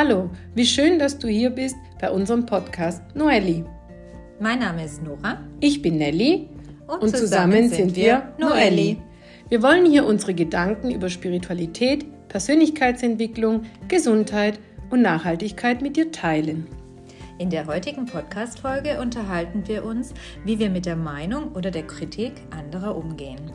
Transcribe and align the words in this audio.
Hallo, 0.00 0.30
wie 0.54 0.64
schön, 0.64 1.00
dass 1.00 1.18
du 1.18 1.26
hier 1.26 1.50
bist 1.50 1.74
bei 2.00 2.08
unserem 2.08 2.46
Podcast 2.46 3.02
Noelli. 3.16 3.64
Mein 4.38 4.60
Name 4.60 4.84
ist 4.84 5.02
Nora. 5.02 5.40
Ich 5.58 5.82
bin 5.82 5.96
Nelly 5.96 6.48
und, 6.86 7.02
und 7.02 7.16
zusammen, 7.16 7.68
zusammen, 7.68 7.68
sind 7.70 7.96
wir 7.96 8.32
Noelli. 8.38 9.02
Wir 9.48 9.60
wollen 9.60 9.84
hier 9.86 10.06
unsere 10.06 10.34
Gedanken 10.34 10.92
über 10.92 11.08
Spiritualität, 11.08 12.06
Persönlichkeitsentwicklung, 12.28 13.62
Gesundheit 13.88 14.60
und 14.90 15.02
Nachhaltigkeit 15.02 15.82
mit 15.82 15.96
dir 15.96 16.12
teilen. 16.12 16.68
In 17.40 17.50
der 17.50 17.66
heutigen 17.66 18.06
Podcast-Folge 18.06 19.00
unterhalten 19.00 19.66
wir 19.66 19.84
uns, 19.84 20.14
wie 20.44 20.60
wir 20.60 20.70
mit 20.70 20.86
der 20.86 20.94
Meinung 20.94 21.50
oder 21.56 21.72
der 21.72 21.88
Kritik 21.88 22.34
anderer 22.52 22.96
umgehen. 22.96 23.50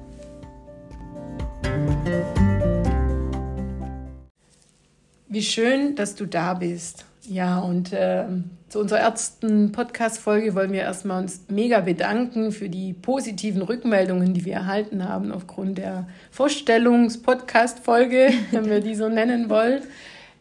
Wie 5.34 5.42
schön, 5.42 5.96
dass 5.96 6.14
du 6.14 6.28
da 6.28 6.54
bist. 6.54 7.06
Ja, 7.28 7.58
und 7.58 7.92
äh, 7.92 8.26
zu 8.70 8.78
unserer 8.78 9.00
ersten 9.00 9.72
Podcast-Folge 9.72 10.54
wollen 10.54 10.72
wir 10.72 10.82
erstmal 10.82 11.24
uns 11.24 11.46
mega 11.50 11.80
bedanken 11.80 12.52
für 12.52 12.70
die 12.70 12.94
positiven 12.94 13.64
Rückmeldungen, 13.64 14.36
die 14.36 14.46
wir 14.46 14.54
erhalten 14.54 15.10
haben 15.10 15.32
aufgrund 15.32 15.80
der 15.80 16.08
Vorstellungs-Podcast-Folge, 16.30 18.32
wenn 18.52 18.70
wir 18.70 18.80
die 18.80 18.94
so 18.94 19.10
nennen 19.10 19.50
wollen. 19.50 19.82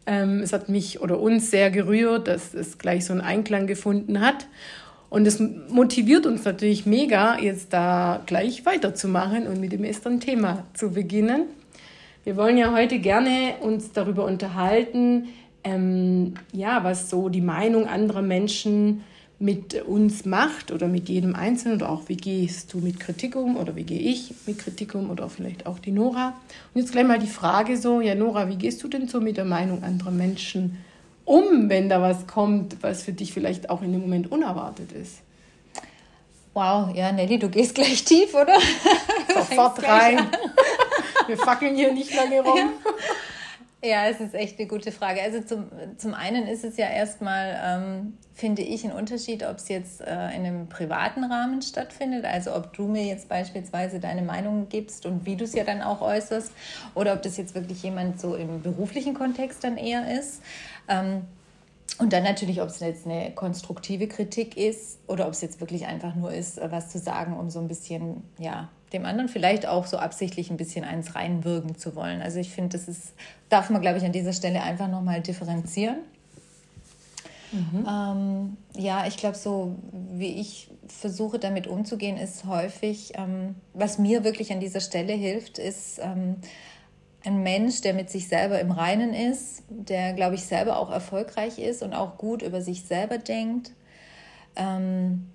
Ähm, 0.05 0.41
es 0.41 0.53
hat 0.53 0.69
mich 0.69 1.01
oder 1.01 1.19
uns 1.19 1.49
sehr 1.49 1.71
gerührt, 1.71 2.27
dass 2.27 2.53
es 2.53 2.77
gleich 2.77 3.05
so 3.05 3.13
einen 3.13 3.23
Einklang 3.23 3.65
gefunden 3.65 4.21
hat. 4.21 4.45
Und 5.09 5.25
es 5.25 5.39
motiviert 5.39 6.27
uns 6.27 6.45
natürlich 6.45 6.85
mega, 6.85 7.39
jetzt 7.39 7.73
da 7.73 8.21
gleich 8.27 8.63
weiterzumachen 8.67 9.47
und 9.47 9.59
mit 9.59 9.71
dem 9.71 9.85
ersten 9.85 10.19
Thema 10.19 10.67
zu 10.75 10.91
beginnen. 10.91 11.45
Wir 12.25 12.37
wollen 12.37 12.57
ja 12.57 12.71
heute 12.71 12.99
gerne 12.99 13.55
uns 13.59 13.91
darüber 13.91 14.23
unterhalten, 14.23 15.27
ähm, 15.65 16.35
ja, 16.53 16.83
was 16.85 17.09
so 17.09 17.27
die 17.27 17.41
Meinung 17.41 17.85
anderer 17.85 18.21
Menschen 18.21 19.03
mit 19.39 19.83
uns 19.83 20.23
macht 20.23 20.71
oder 20.71 20.87
mit 20.87 21.09
jedem 21.09 21.35
Einzelnen 21.35 21.75
oder 21.77 21.89
auch 21.89 22.03
wie 22.07 22.15
gehst 22.15 22.73
du 22.73 22.77
mit 22.77 23.01
Kritik 23.01 23.35
um 23.35 23.57
oder 23.57 23.75
wie 23.75 23.83
gehe 23.83 23.99
ich 23.99 24.33
mit 24.45 24.57
Kritik 24.57 24.95
um 24.95 25.09
oder 25.09 25.27
vielleicht 25.27 25.65
auch 25.65 25.79
die 25.79 25.91
Nora. 25.91 26.33
Und 26.73 26.79
jetzt 26.79 26.93
gleich 26.93 27.05
mal 27.05 27.19
die 27.19 27.27
Frage 27.27 27.75
so, 27.75 27.99
ja 27.99 28.15
Nora, 28.15 28.47
wie 28.47 28.55
gehst 28.55 28.81
du 28.83 28.87
denn 28.87 29.09
so 29.09 29.19
mit 29.19 29.35
der 29.35 29.43
Meinung 29.43 29.83
anderer 29.83 30.11
Menschen 30.11 30.77
um, 31.25 31.69
wenn 31.69 31.89
da 31.89 32.01
was 32.01 32.25
kommt, 32.25 32.77
was 32.81 33.03
für 33.03 33.11
dich 33.11 33.33
vielleicht 33.33 33.69
auch 33.69 33.81
in 33.81 33.91
dem 33.91 33.99
Moment 33.99 34.31
unerwartet 34.31 34.93
ist? 34.93 35.19
Wow, 36.53 36.95
ja 36.95 37.11
Nelly, 37.11 37.37
du 37.37 37.49
gehst 37.49 37.75
gleich 37.75 38.05
tief, 38.05 38.33
oder? 38.33 38.57
Sofort 39.33 39.83
rein. 39.83 40.29
Wir 41.27 41.37
fackeln 41.37 41.75
hier 41.75 41.93
nicht 41.93 42.13
lange 42.15 42.41
rum. 42.41 42.71
Ja. 43.83 44.07
es 44.07 44.19
ist 44.19 44.33
echt 44.33 44.59
eine 44.59 44.67
gute 44.67 44.91
Frage. 44.91 45.21
Also 45.21 45.41
zum, 45.41 45.65
zum 45.97 46.13
einen 46.13 46.47
ist 46.47 46.63
es 46.63 46.77
ja 46.77 46.87
erstmal, 46.87 47.59
ähm, 47.63 48.17
finde 48.33 48.61
ich, 48.61 48.83
ein 48.85 48.91
Unterschied, 48.91 49.43
ob 49.43 49.57
es 49.57 49.67
jetzt 49.67 50.01
äh, 50.01 50.13
in 50.13 50.45
einem 50.45 50.69
privaten 50.69 51.23
Rahmen 51.23 51.61
stattfindet, 51.61 52.25
also 52.25 52.55
ob 52.55 52.73
du 52.73 52.87
mir 52.87 53.03
jetzt 53.03 53.27
beispielsweise 53.27 53.99
deine 53.99 54.21
Meinung 54.21 54.69
gibst 54.69 55.05
und 55.05 55.25
wie 55.25 55.35
du 55.35 55.43
es 55.43 55.53
ja 55.53 55.63
dann 55.63 55.81
auch 55.81 56.01
äußerst, 56.01 56.51
oder 56.95 57.13
ob 57.13 57.21
das 57.21 57.37
jetzt 57.37 57.55
wirklich 57.55 57.83
jemand 57.83 58.21
so 58.21 58.35
im 58.35 58.61
beruflichen 58.61 59.13
Kontext 59.13 59.63
dann 59.63 59.77
eher 59.77 60.17
ist. 60.17 60.41
Ähm, 60.87 61.23
und 61.99 62.11
dann 62.11 62.23
natürlich, 62.23 62.61
ob 62.61 62.69
es 62.69 62.79
jetzt 62.79 63.05
eine 63.05 63.31
konstruktive 63.31 64.07
Kritik 64.07 64.57
ist 64.57 64.99
oder 65.07 65.27
ob 65.27 65.33
es 65.33 65.41
jetzt 65.41 65.59
wirklich 65.59 65.85
einfach 65.85 66.15
nur 66.15 66.33
ist, 66.33 66.59
was 66.61 66.89
zu 66.89 66.97
sagen, 66.97 67.37
um 67.37 67.49
so 67.49 67.59
ein 67.59 67.67
bisschen, 67.67 68.23
ja, 68.39 68.69
dem 68.93 69.05
anderen 69.05 69.29
vielleicht 69.29 69.65
auch 69.65 69.85
so 69.85 69.97
absichtlich 69.97 70.49
ein 70.49 70.57
bisschen 70.57 70.85
eins 70.85 71.15
reinwirken 71.15 71.77
zu 71.77 71.95
wollen. 71.95 72.21
Also 72.21 72.39
ich 72.39 72.51
finde, 72.51 72.77
das 72.77 72.87
ist, 72.87 73.13
darf 73.49 73.69
man, 73.69 73.81
glaube 73.81 73.97
ich, 73.97 74.05
an 74.05 74.11
dieser 74.11 74.33
Stelle 74.33 74.61
einfach 74.61 74.87
nochmal 74.87 75.21
differenzieren. 75.21 75.97
Mhm. 77.51 77.87
Ähm, 77.87 78.57
ja, 78.75 79.05
ich 79.07 79.17
glaube, 79.17 79.37
so 79.37 79.75
wie 80.11 80.39
ich 80.39 80.69
versuche 80.87 81.39
damit 81.39 81.67
umzugehen, 81.67 82.17
ist 82.17 82.45
häufig, 82.45 83.13
ähm, 83.15 83.55
was 83.73 83.99
mir 83.99 84.23
wirklich 84.23 84.51
an 84.51 84.59
dieser 84.59 84.79
Stelle 84.79 85.13
hilft, 85.13 85.59
ist 85.59 85.99
ähm, 85.99 86.37
ein 87.23 87.43
Mensch, 87.43 87.81
der 87.81 87.93
mit 87.93 88.09
sich 88.09 88.27
selber 88.27 88.59
im 88.59 88.71
Reinen 88.71 89.13
ist, 89.13 89.63
der, 89.69 90.13
glaube 90.13 90.35
ich, 90.35 90.43
selber 90.43 90.77
auch 90.77 90.91
erfolgreich 90.91 91.59
ist 91.59 91.83
und 91.83 91.93
auch 91.93 92.17
gut 92.17 92.41
über 92.41 92.61
sich 92.61 92.83
selber 92.83 93.17
denkt, 93.17 93.71
ähm, 94.55 95.29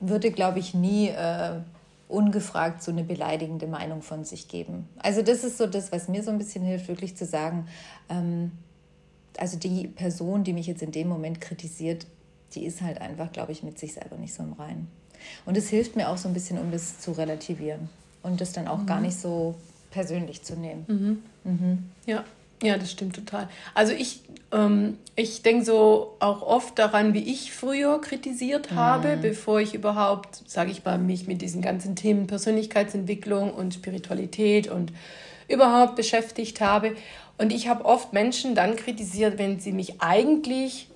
würde, 0.00 0.30
glaube 0.30 0.58
ich, 0.58 0.74
nie 0.74 1.08
äh, 1.08 1.60
ungefragt 2.08 2.82
so 2.82 2.92
eine 2.92 3.04
beleidigende 3.04 3.66
Meinung 3.66 4.02
von 4.02 4.24
sich 4.24 4.48
geben. 4.48 4.88
Also 4.98 5.22
das 5.22 5.44
ist 5.44 5.58
so 5.58 5.66
das, 5.66 5.92
was 5.92 6.08
mir 6.08 6.22
so 6.22 6.30
ein 6.30 6.38
bisschen 6.38 6.64
hilft, 6.64 6.88
wirklich 6.88 7.16
zu 7.16 7.24
sagen, 7.24 7.66
ähm, 8.08 8.52
also 9.38 9.58
die 9.58 9.88
Person, 9.88 10.44
die 10.44 10.52
mich 10.52 10.66
jetzt 10.66 10.82
in 10.82 10.92
dem 10.92 11.08
Moment 11.08 11.40
kritisiert, 11.40 12.06
die 12.54 12.64
ist 12.64 12.80
halt 12.80 13.00
einfach, 13.00 13.32
glaube 13.32 13.52
ich, 13.52 13.62
mit 13.62 13.78
sich 13.78 13.94
selber 13.94 14.16
nicht 14.16 14.34
so 14.34 14.42
im 14.42 14.52
Reinen. 14.54 14.88
Und 15.44 15.56
es 15.56 15.68
hilft 15.68 15.96
mir 15.96 16.08
auch 16.08 16.16
so 16.16 16.28
ein 16.28 16.34
bisschen, 16.34 16.58
um 16.58 16.70
das 16.70 17.00
zu 17.00 17.12
relativieren 17.12 17.88
und 18.22 18.40
das 18.40 18.52
dann 18.52 18.68
auch 18.68 18.78
mhm. 18.78 18.86
gar 18.86 19.00
nicht 19.00 19.18
so 19.18 19.56
persönlich 19.90 20.42
zu 20.42 20.56
nehmen. 20.56 20.84
Mhm. 21.44 21.50
Mhm. 21.50 21.90
Ja, 22.06 22.24
ja, 22.62 22.78
das 22.78 22.90
stimmt 22.90 23.16
total. 23.16 23.48
Also 23.74 23.92
ich, 23.92 24.22
ähm, 24.52 24.98
ich 25.14 25.42
denke 25.42 25.64
so 25.64 26.16
auch 26.20 26.42
oft 26.42 26.78
daran, 26.78 27.12
wie 27.14 27.30
ich 27.30 27.52
früher 27.52 28.00
kritisiert 28.00 28.72
mhm. 28.72 28.76
habe, 28.76 29.18
bevor 29.20 29.60
ich 29.60 29.74
überhaupt, 29.74 30.42
sage 30.46 30.70
ich 30.70 30.84
mal, 30.84 30.98
mich 30.98 31.26
mit 31.26 31.42
diesen 31.42 31.60
ganzen 31.60 31.96
Themen 31.96 32.26
Persönlichkeitsentwicklung 32.26 33.52
und 33.52 33.74
Spiritualität 33.74 34.68
und 34.68 34.92
überhaupt 35.48 35.96
beschäftigt 35.96 36.60
habe. 36.60 36.96
Und 37.38 37.52
ich 37.52 37.68
habe 37.68 37.84
oft 37.84 38.12
Menschen 38.12 38.54
dann 38.54 38.76
kritisiert, 38.76 39.38
wenn 39.38 39.60
sie 39.60 39.72
mich 39.72 40.00
eigentlich 40.00 40.88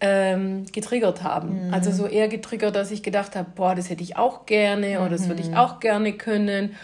ähm, 0.00 0.64
getriggert 0.72 1.22
haben. 1.22 1.66
Mhm. 1.66 1.74
Also 1.74 1.90
so 1.90 2.06
eher 2.06 2.28
getriggert, 2.28 2.76
dass 2.76 2.90
ich 2.90 3.02
gedacht 3.02 3.36
habe, 3.36 3.50
boah, 3.54 3.74
das 3.74 3.90
hätte 3.90 4.02
ich 4.02 4.16
auch 4.16 4.46
gerne 4.46 5.00
oder 5.00 5.10
das 5.10 5.28
würde 5.28 5.42
ich 5.42 5.50
mhm. 5.50 5.56
auch 5.56 5.80
gerne 5.80 6.12
können. 6.12 6.76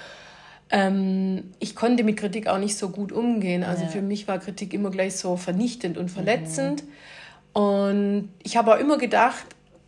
Ähm, 0.70 1.44
ich 1.60 1.76
konnte 1.76 2.02
mit 2.02 2.16
Kritik 2.16 2.48
auch 2.48 2.58
nicht 2.58 2.76
so 2.76 2.88
gut 2.88 3.12
umgehen. 3.12 3.62
Also 3.62 3.84
ja. 3.84 3.88
für 3.88 4.02
mich 4.02 4.26
war 4.26 4.38
Kritik 4.38 4.74
immer 4.74 4.90
gleich 4.90 5.16
so 5.16 5.36
vernichtend 5.36 5.96
und 5.98 6.10
verletzend. 6.10 6.82
Mhm. 6.84 7.60
Und 7.60 8.28
ich 8.42 8.56
habe 8.56 8.74
auch 8.74 8.78
immer 8.78 8.98
gedacht, 8.98 9.46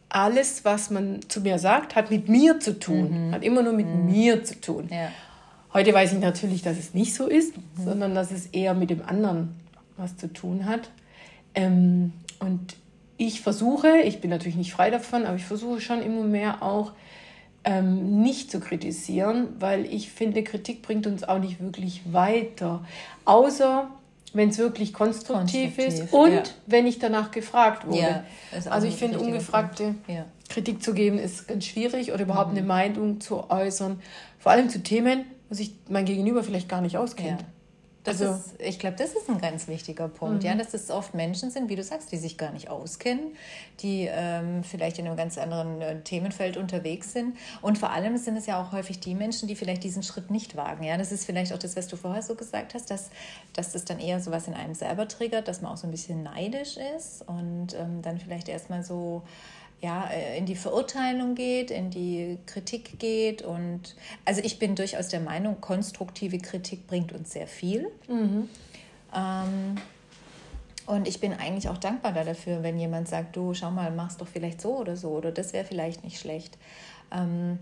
alles, 0.08 0.64
was 0.64 0.90
man 0.90 1.20
zu 1.28 1.40
mir 1.40 1.58
sagt, 1.58 1.96
hat 1.96 2.10
mit 2.10 2.28
mir 2.28 2.60
zu 2.60 2.78
tun. 2.78 3.28
Mhm. 3.28 3.34
Hat 3.34 3.42
immer 3.42 3.62
nur 3.62 3.72
mit 3.72 3.86
mhm. 3.86 4.06
mir 4.06 4.44
zu 4.44 4.60
tun. 4.60 4.88
Ja. 4.90 5.10
Heute 5.74 5.92
weiß 5.92 6.14
ich 6.14 6.18
natürlich, 6.20 6.62
dass 6.62 6.78
es 6.78 6.94
nicht 6.94 7.14
so 7.14 7.26
ist, 7.26 7.56
mhm. 7.56 7.84
sondern 7.84 8.14
dass 8.14 8.30
es 8.30 8.46
eher 8.46 8.74
mit 8.74 8.90
dem 8.90 9.02
anderen 9.02 9.54
was 9.96 10.16
zu 10.16 10.32
tun 10.32 10.64
hat. 10.64 10.90
Ähm, 11.54 12.12
und 12.38 12.76
ich 13.16 13.40
versuche, 13.40 13.98
ich 14.04 14.20
bin 14.20 14.30
natürlich 14.30 14.56
nicht 14.56 14.72
frei 14.72 14.90
davon, 14.90 15.26
aber 15.26 15.36
ich 15.36 15.44
versuche 15.44 15.80
schon 15.80 16.02
immer 16.02 16.22
mehr 16.22 16.62
auch 16.62 16.92
ähm, 17.64 18.22
nicht 18.22 18.50
zu 18.50 18.60
kritisieren, 18.60 19.48
weil 19.58 19.84
ich 19.86 20.10
finde, 20.10 20.42
Kritik 20.42 20.82
bringt 20.82 21.06
uns 21.06 21.24
auch 21.24 21.38
nicht 21.38 21.60
wirklich 21.60 22.12
weiter. 22.12 22.84
Außer 23.24 23.88
wenn 24.32 24.50
es 24.50 24.58
wirklich 24.58 24.92
konstruktiv, 24.92 25.76
konstruktiv, 25.76 26.02
ist 26.04 26.12
und 26.12 26.32
ja. 26.32 26.42
wenn 26.66 26.86
ich 26.86 26.98
danach 26.98 27.30
gefragt 27.30 27.86
wurde. 27.86 27.98
Ja, 27.98 28.24
also 28.70 28.86
ich 28.86 28.96
finde, 28.96 29.18
ungefragte 29.18 29.94
ja. 30.06 30.26
Kritik 30.48 30.82
zu 30.82 30.94
geben 30.94 31.18
ist 31.18 31.48
ganz 31.48 31.64
schwierig 31.64 32.12
oder 32.12 32.22
überhaupt 32.22 32.52
mhm. 32.52 32.58
eine 32.58 32.66
Meinung 32.66 33.20
zu 33.20 33.50
äußern. 33.50 34.00
Vor 34.38 34.52
allem 34.52 34.68
zu 34.68 34.82
Themen, 34.82 35.24
wo 35.48 35.54
sich 35.54 35.74
mein 35.88 36.04
Gegenüber 36.04 36.42
vielleicht 36.42 36.68
gar 36.68 36.80
nicht 36.80 36.96
auskennt. 36.96 37.44
Das 38.08 38.22
also, 38.22 38.34
ist, 38.34 38.60
ich 38.60 38.78
glaube, 38.78 38.96
das 38.96 39.12
ist 39.12 39.28
ein 39.28 39.40
ganz 39.40 39.68
wichtiger 39.68 40.08
Punkt, 40.08 40.42
mhm. 40.42 40.48
ja, 40.48 40.54
dass 40.54 40.74
es 40.74 40.90
oft 40.90 41.14
Menschen 41.14 41.50
sind, 41.50 41.68
wie 41.68 41.76
du 41.76 41.82
sagst, 41.82 42.10
die 42.12 42.16
sich 42.16 42.36
gar 42.38 42.52
nicht 42.52 42.70
auskennen, 42.70 43.36
die 43.80 44.08
ähm, 44.10 44.64
vielleicht 44.64 44.98
in 44.98 45.06
einem 45.06 45.16
ganz 45.16 45.38
anderen 45.38 45.80
äh, 45.80 46.00
Themenfeld 46.00 46.56
unterwegs 46.56 47.12
sind. 47.12 47.36
Und 47.62 47.78
vor 47.78 47.90
allem 47.90 48.16
sind 48.16 48.36
es 48.36 48.46
ja 48.46 48.60
auch 48.60 48.72
häufig 48.72 49.00
die 49.00 49.14
Menschen, 49.14 49.48
die 49.48 49.56
vielleicht 49.56 49.84
diesen 49.84 50.02
Schritt 50.02 50.30
nicht 50.30 50.56
wagen. 50.56 50.84
Ja, 50.84 50.96
das 50.96 51.12
ist 51.12 51.24
vielleicht 51.24 51.52
auch 51.52 51.58
das, 51.58 51.76
was 51.76 51.88
du 51.88 51.96
vorher 51.96 52.22
so 52.22 52.34
gesagt 52.34 52.74
hast, 52.74 52.90
dass, 52.90 53.10
dass 53.52 53.72
das 53.72 53.84
dann 53.84 54.00
eher 54.00 54.20
so 54.20 54.30
was 54.30 54.48
in 54.48 54.54
einem 54.54 54.74
selber 54.74 55.08
triggert, 55.08 55.48
dass 55.48 55.60
man 55.60 55.72
auch 55.72 55.76
so 55.76 55.86
ein 55.86 55.90
bisschen 55.90 56.22
neidisch 56.22 56.76
ist 56.96 57.22
und 57.26 57.74
ähm, 57.78 58.02
dann 58.02 58.18
vielleicht 58.18 58.48
erstmal 58.48 58.82
so 58.82 59.22
ja, 59.80 60.08
äh, 60.10 60.38
in 60.38 60.46
die 60.46 60.56
Verurteilung 60.56 61.34
geht, 61.34 61.70
in 61.70 61.90
die 61.90 62.38
Kritik 62.46 62.98
geht. 62.98 63.42
Und 63.42 63.96
also 64.24 64.40
ich 64.42 64.58
bin 64.58 64.74
durchaus 64.74 65.08
der 65.08 65.20
Meinung, 65.20 65.60
konstruktive 65.60 66.38
Kritik 66.38 66.86
bringt 66.86 67.12
uns 67.12 67.32
sehr 67.32 67.46
viel. 67.46 67.88
Mhm. 68.08 68.48
Ähm, 69.14 69.76
und 70.86 71.06
ich 71.06 71.20
bin 71.20 71.34
eigentlich 71.34 71.68
auch 71.68 71.76
dankbar 71.76 72.12
dafür, 72.12 72.62
wenn 72.62 72.78
jemand 72.78 73.08
sagt, 73.08 73.36
du 73.36 73.52
schau 73.54 73.70
mal, 73.70 73.90
machst 73.90 74.20
doch 74.20 74.28
vielleicht 74.28 74.60
so 74.60 74.78
oder 74.78 74.96
so 74.96 75.10
oder 75.10 75.30
das 75.30 75.52
wäre 75.52 75.64
vielleicht 75.64 76.02
nicht 76.02 76.18
schlecht. 76.18 76.56
Ähm, 77.12 77.58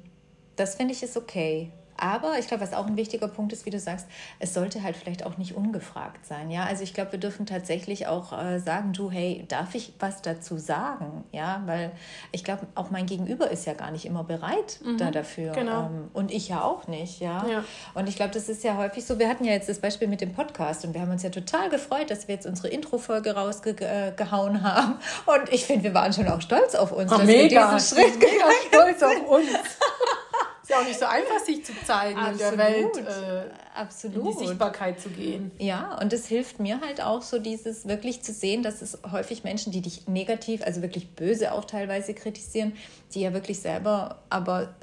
das 0.54 0.76
finde 0.76 0.94
ich 0.94 1.02
ist 1.02 1.16
okay. 1.16 1.70
Aber 1.98 2.38
ich 2.38 2.48
glaube, 2.48 2.62
was 2.62 2.72
auch 2.72 2.86
ein 2.86 2.96
wichtiger 2.96 3.28
Punkt 3.28 3.52
ist, 3.52 3.66
wie 3.66 3.70
du 3.70 3.78
sagst, 3.78 4.06
es 4.38 4.54
sollte 4.54 4.82
halt 4.82 4.96
vielleicht 4.96 5.24
auch 5.24 5.38
nicht 5.38 5.54
ungefragt 5.54 6.26
sein. 6.26 6.50
Ja, 6.50 6.64
also 6.64 6.82
ich 6.82 6.94
glaube, 6.94 7.12
wir 7.12 7.18
dürfen 7.18 7.46
tatsächlich 7.46 8.06
auch 8.06 8.32
äh, 8.32 8.58
sagen, 8.58 8.92
du, 8.92 9.10
hey, 9.10 9.44
darf 9.48 9.74
ich 9.74 9.92
was 9.98 10.22
dazu 10.22 10.58
sagen? 10.58 11.24
Ja, 11.32 11.62
weil 11.66 11.92
ich 12.32 12.44
glaube, 12.44 12.66
auch 12.74 12.90
mein 12.90 13.06
Gegenüber 13.06 13.50
ist 13.50 13.66
ja 13.66 13.74
gar 13.74 13.90
nicht 13.90 14.04
immer 14.04 14.24
bereit 14.24 14.78
mhm, 14.84 14.98
da 14.98 15.10
dafür. 15.10 15.52
Genau. 15.52 15.86
Ähm, 15.86 16.08
und 16.12 16.30
ich 16.30 16.48
ja 16.48 16.62
auch 16.62 16.86
nicht. 16.86 17.20
Ja. 17.20 17.46
ja. 17.48 17.64
Und 17.94 18.08
ich 18.08 18.16
glaube, 18.16 18.32
das 18.32 18.48
ist 18.48 18.64
ja 18.64 18.76
häufig 18.76 19.04
so. 19.04 19.18
Wir 19.18 19.28
hatten 19.28 19.44
ja 19.44 19.52
jetzt 19.52 19.68
das 19.68 19.78
Beispiel 19.78 20.08
mit 20.08 20.20
dem 20.20 20.32
Podcast 20.32 20.84
und 20.84 20.94
wir 20.94 21.00
haben 21.00 21.10
uns 21.10 21.22
ja 21.22 21.30
total 21.30 21.70
gefreut, 21.70 22.10
dass 22.10 22.28
wir 22.28 22.34
jetzt 22.34 22.46
unsere 22.46 22.68
Intro-Folge 22.68 23.34
rausgehauen 23.34 24.62
haben. 24.62 24.96
Und 25.26 25.52
ich 25.52 25.64
finde, 25.64 25.84
wir 25.84 25.94
waren 25.94 26.12
schon 26.12 26.28
auch 26.28 26.40
stolz 26.40 26.74
auf 26.74 26.92
uns, 26.92 27.10
Ach, 27.12 27.18
dass 27.18 27.26
mega. 27.26 27.70
wir 27.70 27.78
diesen 27.78 27.96
Schritt 27.96 28.18
mega 28.18 28.46
stolz 28.68 29.02
auf 29.02 29.28
uns. 29.28 29.46
Ist 30.66 30.70
ja 30.70 30.80
auch 30.80 30.84
nicht 30.84 30.98
so 30.98 31.06
einfach, 31.06 31.38
sich 31.38 31.64
zu 31.64 31.72
zeigen 31.84 32.18
Absolut. 32.18 32.40
in 32.40 32.58
der 32.58 32.58
Welt, 32.58 32.96
äh, 32.96 33.78
Absolut. 33.78 34.16
in 34.16 34.24
die 34.32 34.46
Sichtbarkeit 34.46 35.00
zu 35.00 35.10
gehen. 35.10 35.52
Ja, 35.58 35.96
und 36.00 36.12
es 36.12 36.26
hilft 36.26 36.58
mir 36.58 36.80
halt 36.80 37.00
auch 37.00 37.22
so 37.22 37.38
dieses 37.38 37.86
wirklich 37.86 38.22
zu 38.22 38.32
sehen, 38.32 38.64
dass 38.64 38.82
es 38.82 38.98
häufig 39.12 39.44
Menschen, 39.44 39.70
die 39.70 39.80
dich 39.80 40.08
negativ, 40.08 40.64
also 40.64 40.82
wirklich 40.82 41.10
böse 41.10 41.52
auch 41.52 41.66
teilweise 41.66 42.14
kritisieren, 42.14 42.72
die 43.14 43.20
ja 43.20 43.32
wirklich 43.32 43.60
selber 43.60 44.18
aber 44.28 44.74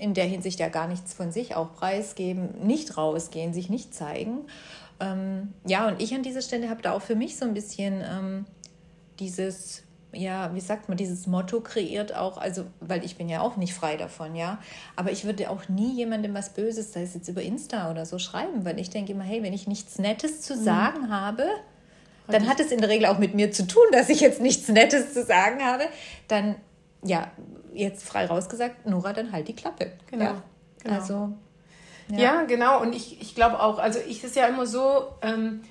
in 0.00 0.12
der 0.12 0.24
Hinsicht 0.24 0.58
ja 0.58 0.70
gar 0.70 0.88
nichts 0.88 1.14
von 1.14 1.30
sich 1.30 1.54
auch 1.54 1.72
preisgeben, 1.72 2.66
nicht 2.66 2.96
rausgehen, 2.96 3.54
sich 3.54 3.70
nicht 3.70 3.94
zeigen. 3.94 4.40
Ähm, 4.98 5.54
ja, 5.64 5.86
und 5.86 6.02
ich 6.02 6.12
an 6.16 6.24
dieser 6.24 6.42
Stelle 6.42 6.68
habe 6.68 6.82
da 6.82 6.94
auch 6.94 7.02
für 7.02 7.14
mich 7.14 7.36
so 7.36 7.44
ein 7.44 7.54
bisschen 7.54 8.02
ähm, 8.02 8.44
dieses 9.20 9.84
ja, 10.12 10.54
wie 10.54 10.60
sagt 10.60 10.88
man, 10.88 10.96
dieses 10.96 11.26
Motto 11.26 11.60
kreiert 11.60 12.14
auch, 12.14 12.38
also, 12.38 12.64
weil 12.80 13.04
ich 13.04 13.16
bin 13.16 13.28
ja 13.28 13.40
auch 13.40 13.56
nicht 13.56 13.74
frei 13.74 13.96
davon, 13.96 14.34
ja. 14.34 14.58
Aber 14.96 15.12
ich 15.12 15.24
würde 15.24 15.50
auch 15.50 15.68
nie 15.68 15.94
jemandem 15.94 16.34
was 16.34 16.50
Böses, 16.50 16.92
sei 16.92 17.02
es 17.02 17.14
jetzt 17.14 17.28
über 17.28 17.42
Insta 17.42 17.90
oder 17.90 18.06
so, 18.06 18.18
schreiben, 18.18 18.64
weil 18.64 18.78
ich 18.78 18.90
denke 18.90 19.12
immer, 19.12 19.24
hey, 19.24 19.42
wenn 19.42 19.52
ich 19.52 19.66
nichts 19.66 19.98
Nettes 19.98 20.40
zu 20.40 20.54
mhm. 20.54 20.64
sagen 20.64 21.00
mhm. 21.02 21.10
habe, 21.10 21.44
dann 22.28 22.46
hat 22.46 22.60
es 22.60 22.70
in 22.70 22.80
der 22.80 22.90
Regel 22.90 23.06
auch 23.06 23.18
mit 23.18 23.34
mir 23.34 23.52
zu 23.52 23.66
tun, 23.66 23.84
dass 23.90 24.08
ich 24.08 24.20
jetzt 24.20 24.40
nichts 24.40 24.68
Nettes 24.68 25.14
zu 25.14 25.24
sagen 25.24 25.64
habe. 25.64 25.84
Dann, 26.28 26.56
ja, 27.02 27.30
jetzt 27.72 28.06
frei 28.06 28.26
rausgesagt, 28.26 28.86
Nora, 28.86 29.12
dann 29.12 29.32
halt 29.32 29.48
die 29.48 29.56
Klappe. 29.56 29.92
Genau. 30.10 30.24
Ja. 30.24 30.42
genau. 30.82 30.94
Also, 30.94 31.32
ja. 32.10 32.18
ja. 32.18 32.42
genau. 32.42 32.82
Und 32.82 32.94
ich, 32.94 33.20
ich 33.20 33.34
glaube 33.34 33.62
auch, 33.62 33.78
also 33.78 33.98
ich 34.06 34.22
ist 34.24 34.36
ja 34.36 34.46
immer 34.46 34.66
so, 34.66 35.08
ähm, 35.22 35.62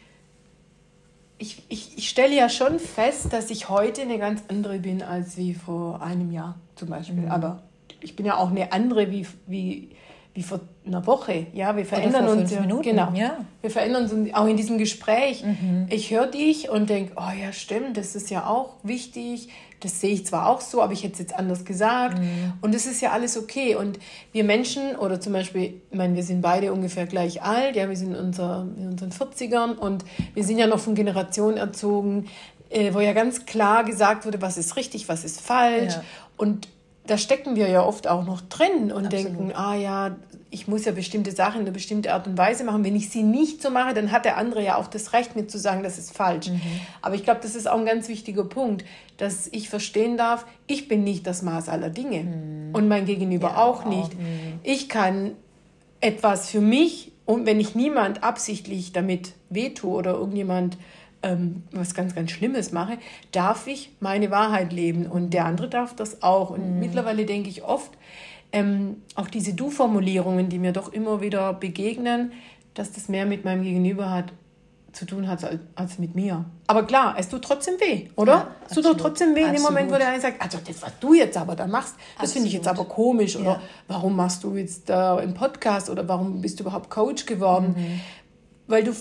ich, 1.39 1.63
ich, 1.69 1.97
ich 1.97 2.09
stelle 2.09 2.35
ja 2.35 2.49
schon 2.49 2.79
fest, 2.79 3.31
dass 3.31 3.49
ich 3.51 3.69
heute 3.69 4.01
eine 4.01 4.17
ganz 4.17 4.43
andere 4.47 4.79
bin 4.79 5.03
als 5.03 5.37
wie 5.37 5.53
vor 5.53 6.01
einem 6.01 6.31
Jahr 6.31 6.55
zum 6.75 6.89
Beispiel. 6.89 7.25
Mhm. 7.25 7.31
Aber 7.31 7.63
ich 8.01 8.15
bin 8.15 8.25
ja 8.25 8.37
auch 8.37 8.49
eine 8.49 8.71
andere 8.71 9.11
wie, 9.11 9.27
wie, 9.45 9.89
wie 10.37 10.43
vor 10.43 10.59
einer 10.85 11.05
Woche. 11.07 11.47
Ja, 11.53 11.75
wir 11.75 11.83
verändern 11.83 12.27
uns. 12.27 12.51
Ja, 12.51 12.61
Minuten, 12.61 12.83
genau. 12.83 13.11
Ja. 13.13 13.39
Wir 13.61 13.71
verändern 13.71 14.03
uns 14.03 14.33
auch 14.35 14.45
in 14.45 14.55
diesem 14.55 14.77
Gespräch. 14.77 15.43
Mhm. 15.43 15.87
Ich 15.89 16.11
höre 16.11 16.27
dich 16.27 16.69
und 16.69 16.89
denke, 16.89 17.13
oh 17.17 17.31
ja, 17.41 17.51
stimmt, 17.51 17.97
das 17.97 18.15
ist 18.15 18.29
ja 18.29 18.47
auch 18.47 18.75
wichtig 18.83 19.49
das 19.79 20.01
sehe 20.01 20.11
ich 20.11 20.25
zwar 20.25 20.47
auch 20.47 20.61
so, 20.61 20.81
aber 20.81 20.93
ich 20.93 21.03
hätte 21.03 21.13
es 21.13 21.19
jetzt 21.19 21.35
anders 21.35 21.63
gesagt. 21.63 22.17
Mhm. 22.17 22.53
Und 22.61 22.73
es 22.73 22.87
ist 22.87 23.01
ja 23.01 23.11
alles 23.11 23.37
okay. 23.37 23.75
Und 23.75 23.99
wir 24.31 24.43
Menschen, 24.43 24.95
oder 24.95 25.19
zum 25.21 25.33
Beispiel, 25.33 25.81
ich 25.91 25.97
meine, 25.97 26.15
wir 26.15 26.23
sind 26.23 26.41
beide 26.41 26.73
ungefähr 26.73 27.05
gleich 27.05 27.43
alt, 27.43 27.75
ja, 27.75 27.87
wir 27.87 27.95
sind 27.95 28.13
in, 28.13 28.19
unser, 28.19 28.67
in 28.75 28.87
unseren 28.87 29.11
40ern 29.11 29.75
und 29.75 30.03
wir 30.33 30.43
sind 30.43 30.57
ja 30.57 30.67
noch 30.67 30.79
von 30.79 30.95
Generationen 30.95 31.57
erzogen, 31.57 32.25
äh, 32.69 32.93
wo 32.93 32.99
ja 32.99 33.13
ganz 33.13 33.45
klar 33.45 33.83
gesagt 33.83 34.25
wurde, 34.25 34.41
was 34.41 34.57
ist 34.57 34.75
richtig, 34.77 35.09
was 35.09 35.23
ist 35.23 35.41
falsch. 35.41 35.93
Ja. 35.93 36.03
Und 36.37 36.67
da 37.07 37.17
stecken 37.17 37.55
wir 37.55 37.67
ja 37.69 37.83
oft 37.83 38.07
auch 38.07 38.25
noch 38.25 38.41
drin 38.41 38.91
und 38.91 39.07
Absolut. 39.07 39.11
denken, 39.11 39.51
ah 39.55 39.75
ja, 39.75 40.15
ich 40.49 40.67
muss 40.67 40.85
ja 40.85 40.91
bestimmte 40.91 41.31
Sachen 41.31 41.55
in 41.55 41.61
eine 41.61 41.71
bestimmte 41.71 42.13
Art 42.13 42.27
und 42.27 42.37
Weise 42.37 42.63
machen. 42.63 42.83
Wenn 42.83 42.95
ich 42.95 43.09
sie 43.09 43.23
nicht 43.23 43.61
so 43.61 43.69
mache, 43.69 43.93
dann 43.93 44.11
hat 44.11 44.25
der 44.25 44.37
andere 44.37 44.63
ja 44.63 44.77
auch 44.77 44.87
das 44.87 45.13
Recht, 45.13 45.35
mir 45.35 45.47
zu 45.47 45.57
sagen, 45.57 45.83
das 45.83 45.97
ist 45.97 46.15
falsch. 46.15 46.49
Mhm. 46.49 46.61
Aber 47.01 47.15
ich 47.15 47.23
glaube, 47.23 47.39
das 47.41 47.55
ist 47.55 47.67
auch 47.67 47.77
ein 47.77 47.85
ganz 47.85 48.07
wichtiger 48.07 48.43
Punkt, 48.43 48.85
dass 49.17 49.47
ich 49.51 49.69
verstehen 49.69 50.17
darf, 50.17 50.45
ich 50.67 50.87
bin 50.87 51.03
nicht 51.03 51.27
das 51.27 51.41
Maß 51.41 51.69
aller 51.69 51.89
Dinge 51.89 52.23
mhm. 52.23 52.69
und 52.73 52.87
mein 52.87 53.05
Gegenüber 53.05 53.49
ja, 53.49 53.57
auch 53.57 53.85
nicht. 53.85 54.13
Mhm. 54.17 54.59
Ich 54.63 54.87
kann 54.89 55.31
etwas 55.99 56.49
für 56.49 56.61
mich 56.61 57.11
und 57.25 57.45
wenn 57.45 57.59
ich 57.59 57.75
niemand 57.75 58.23
absichtlich 58.23 58.93
damit 58.93 59.33
wehtue 59.49 59.91
oder 59.91 60.11
irgendjemand 60.11 60.77
ähm, 61.27 61.63
was 61.71 61.93
ganz, 61.93 62.15
ganz 62.15 62.31
Schlimmes 62.31 62.71
mache, 62.71 62.97
darf 63.31 63.67
ich 63.67 63.91
meine 63.99 64.31
Wahrheit 64.31 64.73
leben 64.73 65.05
und 65.05 65.31
der 65.31 65.45
andere 65.45 65.69
darf 65.69 65.95
das 65.95 66.23
auch. 66.23 66.49
Und 66.49 66.75
mhm. 66.75 66.79
mittlerweile 66.79 67.25
denke 67.25 67.49
ich 67.49 67.63
oft, 67.63 67.91
ähm, 68.51 69.01
auch 69.15 69.27
diese 69.27 69.53
Du-Formulierungen, 69.53 70.49
die 70.49 70.59
mir 70.59 70.71
doch 70.71 70.93
immer 70.93 71.21
wieder 71.21 71.53
begegnen, 71.53 72.31
dass 72.73 72.91
das 72.91 73.09
mehr 73.09 73.25
mit 73.25 73.43
meinem 73.43 73.63
Gegenüber 73.63 74.09
hat 74.09 74.31
zu 74.93 75.05
tun 75.05 75.27
hat 75.27 75.43
als, 75.43 75.59
als 75.75 75.99
mit 75.99 76.15
mir. 76.15 76.45
Aber 76.65 76.83
klar, 76.83 77.15
es 77.17 77.29
tut 77.29 77.43
trotzdem 77.43 77.75
weh, 77.79 78.07
oder? 78.15 78.33
Ja, 78.33 78.47
es 78.67 78.73
tut 78.73 78.85
doch 78.85 78.97
trotzdem 78.97 79.35
weh 79.35 79.43
in 79.43 79.53
dem 79.53 79.61
Moment, 79.61 79.91
wo 79.91 79.95
der 79.95 80.09
eine 80.09 80.21
sagt, 80.21 80.41
also 80.41 80.57
das, 80.65 80.81
was 80.81 80.91
du 80.99 81.13
jetzt 81.13 81.37
aber 81.37 81.55
da 81.55 81.67
machst, 81.67 81.95
das 82.19 82.33
finde 82.33 82.47
ich 82.47 82.53
jetzt 82.53 82.67
aber 82.67 82.85
komisch. 82.85 83.35
Oder 83.35 83.45
ja. 83.45 83.61
warum 83.87 84.15
machst 84.15 84.43
du 84.43 84.55
jetzt 84.55 84.89
da 84.89 85.19
äh, 85.19 85.23
im 85.23 85.33
Podcast 85.33 85.89
oder 85.89 86.07
warum 86.07 86.41
bist 86.41 86.59
du 86.59 86.63
überhaupt 86.63 86.89
Coach 86.89 87.25
geworden? 87.25 87.75
Mhm. 87.77 88.01
Weil 88.67 88.83
du, 88.83 88.93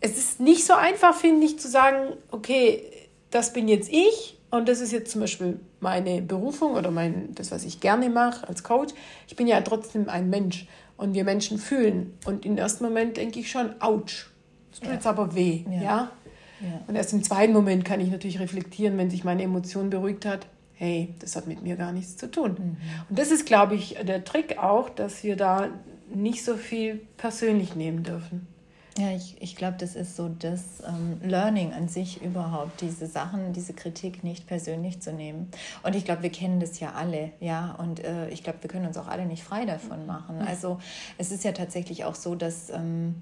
es 0.00 0.16
ist 0.18 0.40
nicht 0.40 0.64
so 0.64 0.74
einfach, 0.74 1.14
finde 1.14 1.46
ich, 1.46 1.58
zu 1.58 1.68
sagen, 1.68 2.14
okay, 2.30 2.84
das 3.30 3.52
bin 3.52 3.68
jetzt 3.68 3.90
ich 3.90 4.38
und 4.50 4.68
das 4.68 4.80
ist 4.80 4.92
jetzt 4.92 5.10
zum 5.10 5.20
Beispiel 5.20 5.60
meine 5.80 6.22
Berufung 6.22 6.72
oder 6.72 6.90
mein, 6.90 7.34
das, 7.34 7.50
was 7.50 7.64
ich 7.64 7.80
gerne 7.80 8.08
mache 8.08 8.48
als 8.48 8.62
Coach. 8.62 8.94
Ich 9.26 9.36
bin 9.36 9.46
ja 9.46 9.60
trotzdem 9.60 10.08
ein 10.08 10.30
Mensch 10.30 10.66
und 10.96 11.14
wir 11.14 11.24
Menschen 11.24 11.58
fühlen. 11.58 12.14
Und 12.26 12.46
im 12.46 12.56
ersten 12.56 12.84
Moment 12.84 13.16
denke 13.16 13.40
ich 13.40 13.50
schon, 13.50 13.74
ouch, 13.80 14.26
das 14.70 14.80
tut 14.80 14.88
ja. 14.88 14.94
jetzt 14.94 15.06
aber 15.06 15.34
weh. 15.34 15.64
Ja. 15.70 15.82
ja. 15.82 16.10
Und 16.86 16.96
erst 16.96 17.12
im 17.12 17.22
zweiten 17.22 17.52
Moment 17.52 17.84
kann 17.84 18.00
ich 18.00 18.10
natürlich 18.10 18.40
reflektieren, 18.40 18.96
wenn 18.96 19.10
sich 19.10 19.24
meine 19.24 19.42
Emotion 19.42 19.90
beruhigt 19.90 20.24
hat. 20.24 20.46
Hey, 20.74 21.14
das 21.18 21.34
hat 21.34 21.46
mit 21.46 21.62
mir 21.62 21.76
gar 21.76 21.92
nichts 21.92 22.16
zu 22.16 22.30
tun. 22.30 22.52
Mhm. 22.52 22.76
Und 23.10 23.18
das 23.18 23.30
ist, 23.30 23.46
glaube 23.46 23.74
ich, 23.74 23.96
der 24.06 24.24
Trick 24.24 24.58
auch, 24.58 24.88
dass 24.88 25.24
wir 25.24 25.36
da 25.36 25.68
nicht 26.14 26.44
so 26.44 26.56
viel 26.56 27.00
persönlich 27.16 27.74
nehmen 27.74 28.04
dürfen. 28.04 28.46
Ja, 28.98 29.12
ich, 29.12 29.36
ich 29.40 29.54
glaube, 29.54 29.76
das 29.78 29.94
ist 29.94 30.16
so 30.16 30.28
das 30.28 30.82
ähm, 30.86 31.20
Learning 31.22 31.72
an 31.72 31.88
sich 31.88 32.20
überhaupt, 32.20 32.80
diese 32.80 33.06
Sachen, 33.06 33.52
diese 33.52 33.72
Kritik 33.72 34.24
nicht 34.24 34.46
persönlich 34.48 35.00
zu 35.00 35.12
nehmen. 35.12 35.50
Und 35.84 35.94
ich 35.94 36.04
glaube, 36.04 36.24
wir 36.24 36.30
kennen 36.30 36.58
das 36.58 36.80
ja 36.80 36.92
alle, 36.92 37.30
ja, 37.38 37.76
und 37.78 38.02
äh, 38.04 38.28
ich 38.30 38.42
glaube, 38.42 38.58
wir 38.62 38.68
können 38.68 38.86
uns 38.86 38.96
auch 38.96 39.06
alle 39.06 39.24
nicht 39.24 39.44
frei 39.44 39.66
davon 39.66 40.04
machen. 40.06 40.42
Also 40.42 40.78
es 41.16 41.30
ist 41.30 41.44
ja 41.44 41.52
tatsächlich 41.52 42.04
auch 42.04 42.14
so, 42.14 42.34
dass... 42.34 42.70
Ähm, 42.70 43.14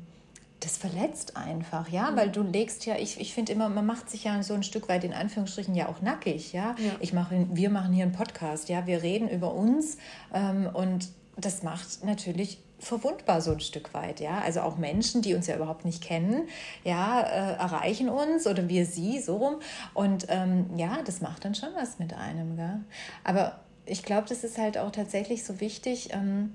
das 0.61 0.79
verletzt 0.79 1.37
einfach, 1.37 1.91
ja, 1.91 2.11
mhm. 2.11 2.17
weil 2.17 2.31
du 2.31 2.43
legst 2.43 2.87
ja, 2.87 2.97
ich, 2.97 3.21
ich 3.21 3.35
finde 3.35 3.53
immer, 3.53 3.69
man 3.69 3.85
macht 3.85 4.09
sich 4.09 4.25
ja 4.25 4.43
so 4.43 4.55
ein 4.55 4.63
Stück 4.63 4.89
weit 4.89 5.05
in 5.05 5.13
Anführungsstrichen 5.13 5.75
ja 5.75 5.87
auch 5.87 6.01
nackig, 6.01 6.55
ja. 6.55 6.75
ja. 6.79 6.93
Ich 7.01 7.13
mache, 7.13 7.47
wir 7.53 7.69
machen 7.69 7.93
hier 7.93 8.05
einen 8.05 8.13
Podcast, 8.13 8.71
ja, 8.71 8.87
wir 8.87 9.03
reden 9.03 9.29
über 9.29 9.53
uns 9.53 9.99
ähm, 10.33 10.69
und 10.73 11.09
das 11.37 11.63
macht 11.63 12.05
natürlich 12.05 12.59
verwundbar 12.79 13.41
so 13.41 13.53
ein 13.53 13.61
Stück 13.61 13.95
weit, 13.95 14.21
ja. 14.21 14.41
Also 14.41 14.61
auch 14.61 14.77
Menschen, 14.77 15.23
die 15.23 15.35
uns 15.35 15.47
ja 15.47 15.57
überhaupt 15.57 15.85
nicht 15.85 16.03
kennen, 16.03 16.49
ja, 16.85 17.21
äh, 17.21 17.55
erreichen 17.55 18.09
uns 18.09 18.47
oder 18.47 18.69
wir 18.69 18.87
sie 18.87 19.21
so 19.21 19.37
rum. 19.37 19.57
Und 19.95 20.27
ähm, 20.29 20.67
ja, 20.77 20.99
das 21.05 21.21
macht 21.21 21.45
dann 21.45 21.55
schon 21.55 21.71
was 21.75 21.99
mit 21.99 22.13
einem, 22.15 22.57
gell? 22.57 22.81
Aber 23.25 23.61
ich 23.87 24.03
glaube, 24.03 24.29
das 24.29 24.45
ist 24.45 24.59
halt 24.59 24.79
auch 24.79 24.91
tatsächlich 24.91 25.45
so 25.45 25.61
wichtig. 25.61 26.13
Ähm, 26.13 26.55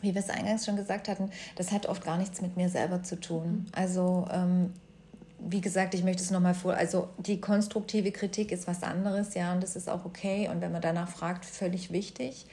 wie 0.00 0.14
wir 0.14 0.20
es 0.20 0.28
eingangs 0.28 0.66
schon 0.66 0.76
gesagt 0.76 1.08
hatten, 1.08 1.30
das 1.56 1.72
hat 1.72 1.86
oft 1.86 2.04
gar 2.04 2.18
nichts 2.18 2.42
mit 2.42 2.56
mir 2.56 2.68
selber 2.68 3.02
zu 3.02 3.18
tun. 3.18 3.66
Also 3.72 4.26
ähm, 4.30 4.74
wie 5.38 5.60
gesagt, 5.60 5.94
ich 5.94 6.04
möchte 6.04 6.22
es 6.22 6.30
nochmal 6.30 6.54
vor, 6.54 6.74
also 6.74 7.08
die 7.18 7.40
konstruktive 7.40 8.12
Kritik 8.12 8.52
ist 8.52 8.66
was 8.66 8.82
anderes, 8.82 9.34
ja, 9.34 9.52
und 9.52 9.62
das 9.62 9.76
ist 9.76 9.88
auch 9.88 10.04
okay. 10.04 10.48
Und 10.48 10.60
wenn 10.60 10.72
man 10.72 10.82
danach 10.82 11.08
fragt, 11.08 11.44
völlig 11.44 11.90
wichtig. 11.90 12.46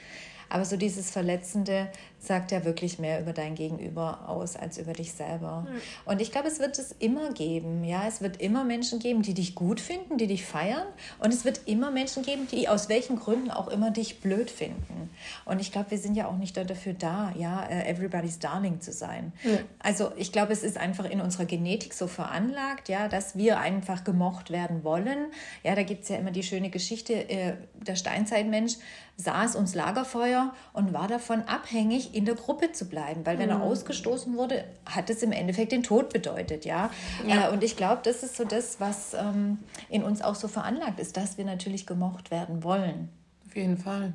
Aber 0.49 0.65
so 0.65 0.75
dieses 0.75 1.11
Verletzende 1.11 1.87
sagt 2.21 2.51
ja 2.51 2.63
wirklich 2.63 2.99
mehr 2.99 3.19
über 3.19 3.33
dein 3.33 3.55
Gegenüber 3.55 4.29
aus 4.29 4.55
als 4.55 4.77
über 4.77 4.93
dich 4.93 5.11
selber. 5.13 5.65
Mhm. 5.67 5.81
Und 6.05 6.21
ich 6.21 6.31
glaube, 6.31 6.47
es 6.47 6.59
wird 6.59 6.77
es 6.77 6.91
immer 6.99 7.33
geben. 7.33 7.83
Ja, 7.83 8.07
es 8.07 8.21
wird 8.21 8.39
immer 8.39 8.63
Menschen 8.63 8.99
geben, 8.99 9.23
die 9.23 9.33
dich 9.33 9.55
gut 9.55 9.79
finden, 9.81 10.19
die 10.19 10.27
dich 10.27 10.45
feiern. 10.45 10.85
Und 11.17 11.33
es 11.33 11.45
wird 11.45 11.61
immer 11.65 11.89
Menschen 11.89 12.21
geben, 12.21 12.47
die 12.51 12.69
aus 12.69 12.89
welchen 12.89 13.17
Gründen 13.17 13.49
auch 13.49 13.67
immer 13.67 13.89
dich 13.89 14.19
blöd 14.19 14.51
finden. 14.51 15.09
Und 15.45 15.59
ich 15.59 15.71
glaube, 15.71 15.89
wir 15.89 15.97
sind 15.97 16.15
ja 16.15 16.27
auch 16.27 16.37
nicht 16.37 16.55
dafür 16.55 16.93
da, 16.93 17.33
ja, 17.35 17.63
äh, 17.63 17.89
everybody's 17.89 18.37
darling 18.37 18.81
zu 18.81 18.91
sein. 18.91 19.33
Mhm. 19.43 19.59
Also 19.79 20.11
ich 20.15 20.31
glaube, 20.31 20.53
es 20.53 20.61
ist 20.61 20.77
einfach 20.77 21.05
in 21.05 21.21
unserer 21.21 21.45
Genetik 21.45 21.95
so 21.95 22.05
veranlagt, 22.05 22.87
ja, 22.87 23.07
dass 23.07 23.35
wir 23.35 23.59
einfach 23.59 24.03
gemocht 24.03 24.51
werden 24.51 24.83
wollen. 24.83 25.31
Ja, 25.63 25.73
da 25.73 25.81
gibt 25.81 26.03
es 26.03 26.09
ja 26.09 26.17
immer 26.17 26.31
die 26.31 26.43
schöne 26.43 26.69
Geschichte, 26.69 27.13
äh, 27.13 27.55
der 27.73 27.95
Steinzeitmensch 27.95 28.75
saß 29.17 29.55
ums 29.55 29.75
Lagerfeuer 29.75 30.53
und 30.73 30.93
war 30.93 31.07
davon 31.07 31.43
abhängig, 31.43 32.10
in 32.13 32.25
der 32.25 32.35
Gruppe 32.35 32.71
zu 32.71 32.85
bleiben, 32.85 33.25
weil 33.25 33.39
wenn 33.39 33.49
er 33.49 33.57
mhm. 33.57 33.63
ausgestoßen 33.63 34.35
wurde, 34.37 34.63
hat 34.85 35.09
es 35.09 35.23
im 35.23 35.31
Endeffekt 35.31 35.71
den 35.71 35.83
Tod 35.83 36.09
bedeutet, 36.09 36.65
ja. 36.65 36.89
ja. 37.27 37.47
Äh, 37.47 37.53
und 37.53 37.63
ich 37.63 37.77
glaube, 37.77 38.01
das 38.03 38.23
ist 38.23 38.37
so 38.37 38.45
das, 38.45 38.79
was 38.79 39.13
ähm, 39.13 39.59
in 39.89 40.03
uns 40.03 40.21
auch 40.21 40.35
so 40.35 40.47
veranlagt 40.47 40.99
ist, 40.99 41.17
dass 41.17 41.37
wir 41.37 41.45
natürlich 41.45 41.85
gemocht 41.85 42.31
werden 42.31 42.63
wollen. 42.63 43.09
Auf 43.47 43.55
jeden 43.55 43.77
Fall. 43.77 44.13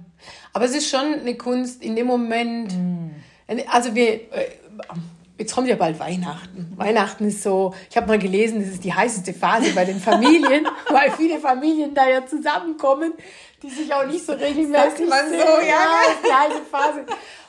Aber 0.52 0.64
es 0.64 0.74
ist 0.74 0.88
schon 0.88 1.20
eine 1.20 1.36
Kunst 1.36 1.82
in 1.82 1.94
dem 1.94 2.06
Moment. 2.06 2.72
Mm 2.72 3.10
Also 3.70 3.94
wir, 3.94 4.14
äh, 4.32 4.48
jetzt 5.38 5.54
kommt 5.54 5.68
ja 5.68 5.76
bald 5.76 5.98
Weihnachten. 6.00 6.72
Weihnachten 6.76 7.28
ist 7.28 7.42
so, 7.42 7.74
ich 7.90 7.96
habe 7.96 8.06
mal 8.06 8.18
gelesen, 8.18 8.60
das 8.60 8.70
ist 8.70 8.84
die 8.84 8.94
heißeste 8.94 9.34
Phase 9.34 9.72
bei 9.74 9.84
den 9.84 10.00
Familien, 10.00 10.66
weil 10.88 11.10
viele 11.10 11.38
Familien 11.38 11.94
da 11.94 12.08
ja 12.08 12.26
zusammenkommen, 12.26 13.12
die 13.62 13.70
sich 13.70 13.92
auch 13.92 14.06
nicht 14.06 14.24
so 14.24 14.32
regelmäßig 14.32 14.98
sehen. 14.98 15.08
So, 15.08 15.34
ja, 15.34 15.66
ja, 15.66 16.00
die 16.24 16.32
heiße 16.32 16.62
Phase. 16.70 17.04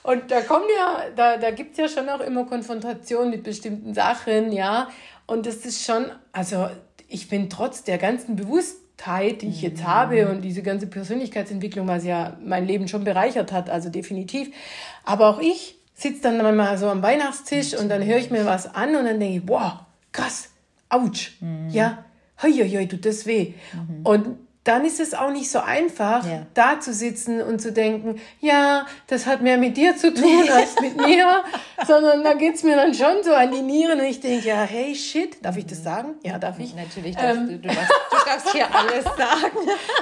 Und 0.08 0.32
da 0.32 0.40
kommen 0.40 0.64
ja, 0.74 1.02
da, 1.14 1.36
da 1.36 1.52
gibt 1.52 1.74
es 1.74 1.78
ja 1.80 1.90
schon 1.90 2.08
auch 2.08 2.22
immer 2.22 2.46
Konfrontationen 2.46 3.30
mit 3.30 3.44
bestimmten 3.44 3.94
Sachen, 3.94 4.54
ja. 4.54 4.88
Und 5.26 5.46
das 5.46 5.58
ist 5.58 5.84
schon, 5.84 6.06
also 6.32 6.70
ich 7.10 7.28
bin 7.28 7.50
trotz 7.50 7.84
der 7.84 7.98
ganzen 7.98 8.38
Bewusstheit, 8.38 9.42
die 9.42 9.50
ich 9.50 9.62
jetzt 9.62 9.82
mhm. 9.82 9.88
habe 9.88 10.30
und 10.30 10.44
diese 10.44 10.64
ganze 10.64 10.88
Persönlichkeitsentwicklung, 10.88 11.90
was 11.90 12.06
ja 12.06 12.38
mein 12.42 12.66
Leben 12.66 12.88
schon 12.88 13.04
bereichert 13.04 13.52
hat, 13.52 13.70
also 13.70 13.90
definitiv. 13.90 14.56
Aber 15.04 15.28
auch 15.28 15.42
ich 15.42 15.78
sitze 15.94 16.22
dann 16.22 16.56
mal 16.56 16.78
so 16.78 16.88
am 16.88 17.04
Weihnachtstisch 17.04 17.74
und 17.74 17.90
dann 17.90 18.06
höre 18.06 18.20
ich 18.20 18.32
mir 18.32 18.46
was 18.46 18.74
an 18.74 18.96
und 18.96 19.04
dann 19.04 19.20
denke 19.20 19.40
ich, 19.40 19.46
boah, 19.46 19.88
krass, 20.14 20.52
ouch, 20.88 21.32
mhm. 21.42 21.68
ja, 21.70 22.06
hoi, 22.42 22.54
hoi, 22.54 22.70
hoi, 22.70 22.86
tut 22.86 23.06
das 23.06 23.26
weh. 23.26 23.56
Mhm. 23.74 24.06
Und 24.06 24.47
dann 24.68 24.84
ist 24.84 25.00
es 25.00 25.14
auch 25.14 25.32
nicht 25.32 25.50
so 25.50 25.60
einfach, 25.60 26.26
ja. 26.26 26.46
da 26.54 26.80
zu 26.80 26.94
sitzen 26.94 27.42
und 27.42 27.62
zu 27.62 27.72
denken, 27.72 28.20
ja, 28.42 28.86
das 29.08 29.26
hat 29.26 29.42
mehr 29.42 29.58
mit 29.58 29.78
dir 29.78 29.96
zu 29.96 30.14
tun 30.14 30.50
als 30.54 30.80
mit 30.82 30.98
mir, 30.98 31.44
sondern 31.86 32.24
da 32.24 32.34
geht 32.34 32.56
es 32.56 32.64
mir 32.64 32.76
dann 32.76 32.94
schon 32.94 33.24
so 33.24 33.34
an 33.34 33.52
die 33.52 33.62
Nieren 33.62 34.00
und 34.00 34.06
ich 34.06 34.20
denke, 34.20 34.48
ja, 34.48 34.64
hey, 34.64 34.94
shit, 34.94 35.44
darf 35.44 35.56
ich 35.56 35.66
das 35.66 35.84
sagen? 35.84 36.16
Ja, 36.24 36.38
darf 36.38 36.60
ich? 36.60 36.76
Natürlich, 36.76 37.16
ähm, 37.18 37.48
du, 37.48 37.60
du, 37.60 37.68
darfst, 37.70 37.92
du 38.12 38.18
darfst 38.26 38.52
hier 38.52 38.76
alles 38.76 39.04
sagen. 39.18 39.58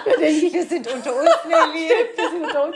da 0.05 0.11
denke 0.19 0.45
ich, 0.45 0.53
wir 0.53 0.65
sind 0.65 0.91
unter 0.91 1.15
uns, 1.15 1.29
Nelly. 1.47 1.89
wir 2.15 2.29
sind 2.29 2.45
unter 2.45 2.65
uns. 2.65 2.75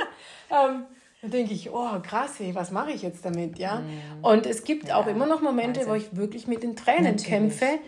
Ähm, 0.52 0.86
da 1.22 1.28
denke 1.28 1.54
ich, 1.54 1.72
oh 1.72 2.00
krass, 2.02 2.40
ey, 2.40 2.54
was 2.54 2.72
mache 2.72 2.92
ich 2.92 3.02
jetzt 3.02 3.26
damit, 3.26 3.58
ja? 3.58 3.80
Mhm. 3.80 4.24
Und 4.24 4.46
es 4.46 4.64
gibt 4.64 4.90
ja, 4.90 4.96
auch 4.96 5.08
immer 5.08 5.26
noch 5.26 5.42
Momente, 5.42 5.82
Wahnsinn. 5.82 5.92
wo 5.92 5.96
ich 5.96 6.16
wirklich 6.16 6.48
mit 6.48 6.64
den 6.64 6.76
Tränen 6.76 7.16
Natürlich. 7.16 7.26
kämpfe 7.26 7.80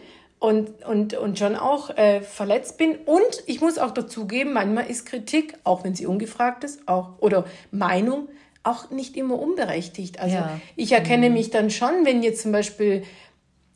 und, 0.41 0.83
und, 0.85 1.13
und 1.13 1.37
schon 1.37 1.55
auch 1.55 1.91
äh, 1.91 2.21
verletzt 2.21 2.79
bin. 2.79 2.95
Und 3.05 3.43
ich 3.45 3.61
muss 3.61 3.77
auch 3.77 3.91
dazugeben, 3.91 4.53
manchmal 4.53 4.89
ist 4.89 5.05
Kritik, 5.05 5.53
auch 5.63 5.83
wenn 5.83 5.93
sie 5.93 6.07
ungefragt 6.07 6.63
ist, 6.63 6.87
auch 6.87 7.11
oder 7.19 7.45
Meinung, 7.69 8.27
auch 8.63 8.89
nicht 8.89 9.15
immer 9.15 9.37
unberechtigt. 9.37 10.19
Also 10.19 10.37
ja. 10.37 10.59
ich 10.75 10.93
erkenne 10.93 11.29
mhm. 11.29 11.35
mich 11.35 11.51
dann 11.51 11.69
schon, 11.69 12.05
wenn 12.05 12.23
jetzt 12.23 12.41
zum 12.41 12.51
Beispiel, 12.51 13.03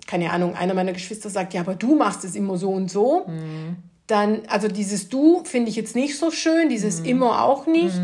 keine 0.07 0.31
Ahnung, 0.31 0.55
einer 0.55 0.74
meiner 0.74 0.93
Geschwister 0.93 1.29
sagt, 1.29 1.53
ja, 1.53 1.62
aber 1.62 1.75
du 1.75 1.95
machst 1.95 2.25
es 2.25 2.36
immer 2.36 2.57
so 2.57 2.72
und 2.72 2.89
so. 2.89 3.27
Mhm. 3.27 3.75
Dann, 4.07 4.41
also 4.48 4.67
dieses 4.67 5.07
Du 5.10 5.43
finde 5.43 5.69
ich 5.69 5.75
jetzt 5.75 5.95
nicht 5.95 6.17
so 6.17 6.31
schön, 6.31 6.69
dieses 6.69 7.01
mhm. 7.01 7.05
immer 7.05 7.43
auch 7.43 7.67
nicht. 7.67 8.01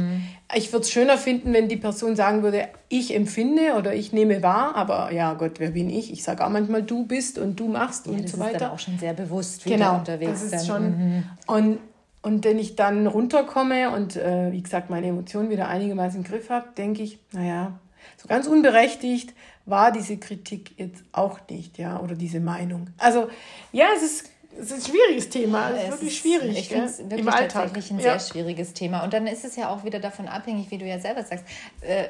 Ich 0.56 0.72
würde 0.72 0.84
es 0.84 0.92
schöner 0.92 1.18
finden, 1.18 1.54
wenn 1.54 1.68
die 1.68 1.78
Person 1.78 2.16
sagen 2.16 2.44
würde, 2.44 2.68
ich 2.90 3.16
empfinde 3.16 3.76
oder 3.78 3.94
ich 3.94 4.12
nehme 4.12 4.44
wahr, 4.44 4.76
aber 4.76 5.12
ja 5.12 5.34
Gott, 5.34 5.60
wer 5.60 5.72
bin 5.72 5.90
ich? 5.90 6.12
Ich 6.12 6.24
sage 6.24 6.46
auch 6.46 6.50
manchmal, 6.50 6.84
du 6.84 7.06
bist 7.06 7.38
und 7.38 7.60
du 7.60 7.68
machst 7.68 8.08
ja, 8.08 8.14
und 8.14 8.28
so 8.28 8.40
weiter. 8.40 8.52
Das 8.52 8.54
ist 8.54 8.62
dann 8.62 8.72
auch 8.72 8.80
schon 8.80 9.00
sehr 9.00 9.14
bewusst 9.14 9.66
wie 9.66 9.70
genau, 9.70 9.98
unterwegs. 9.98 10.50
Das 10.50 10.62
ist 10.62 10.68
schon, 10.68 10.84
mhm. 10.84 11.24
und, 11.48 11.80
und 12.22 12.44
wenn 12.44 12.60
ich 12.60 12.76
dann 12.76 13.08
runterkomme 13.08 13.92
und 13.92 14.16
äh, 14.16 14.52
wie 14.52 14.62
gesagt 14.62 14.90
meine 14.90 15.08
Emotionen 15.08 15.50
wieder 15.50 15.68
einigermaßen 15.68 16.22
im 16.22 16.24
Griff 16.24 16.50
habe, 16.50 16.68
denke 16.78 17.04
ich, 17.04 17.20
naja, 17.32 17.80
so 18.18 18.28
ganz 18.28 18.48
unberechtigt 18.48 19.34
war 19.66 19.92
diese 19.92 20.18
Kritik 20.18 20.78
jetzt 20.78 21.04
auch 21.12 21.40
nicht, 21.50 21.78
ja, 21.78 22.00
oder 22.00 22.16
diese 22.16 22.40
Meinung. 22.40 22.88
Also 22.98 23.30
ja, 23.72 23.86
es 23.96 24.04
ist 24.04 24.31
es 24.60 24.72
ist 24.72 24.74
ein 24.74 24.92
schwieriges 24.92 25.30
Thema. 25.30 25.72
Es 25.72 25.84
ist 25.84 25.92
wirklich 25.92 26.18
schwierig. 26.18 26.58
Ich 26.58 26.70
finde 26.70 26.86
es 26.86 27.00
wirklich 27.00 27.20
Im 27.20 27.26
tatsächlich 27.26 27.92
ein 27.92 28.00
ja. 28.00 28.04
sehr 28.04 28.20
schwieriges 28.20 28.74
Thema. 28.74 29.04
Und 29.04 29.14
dann 29.14 29.28
ist 29.28 29.46
es 29.46 29.56
ja 29.56 29.70
auch 29.70 29.84
wieder 29.84 30.00
davon 30.00 30.28
abhängig, 30.28 30.72
wie 30.72 30.78
du 30.78 30.86
ja 30.86 31.00
selber 31.00 31.24
sagst, 31.24 31.46
äh, 31.82 32.10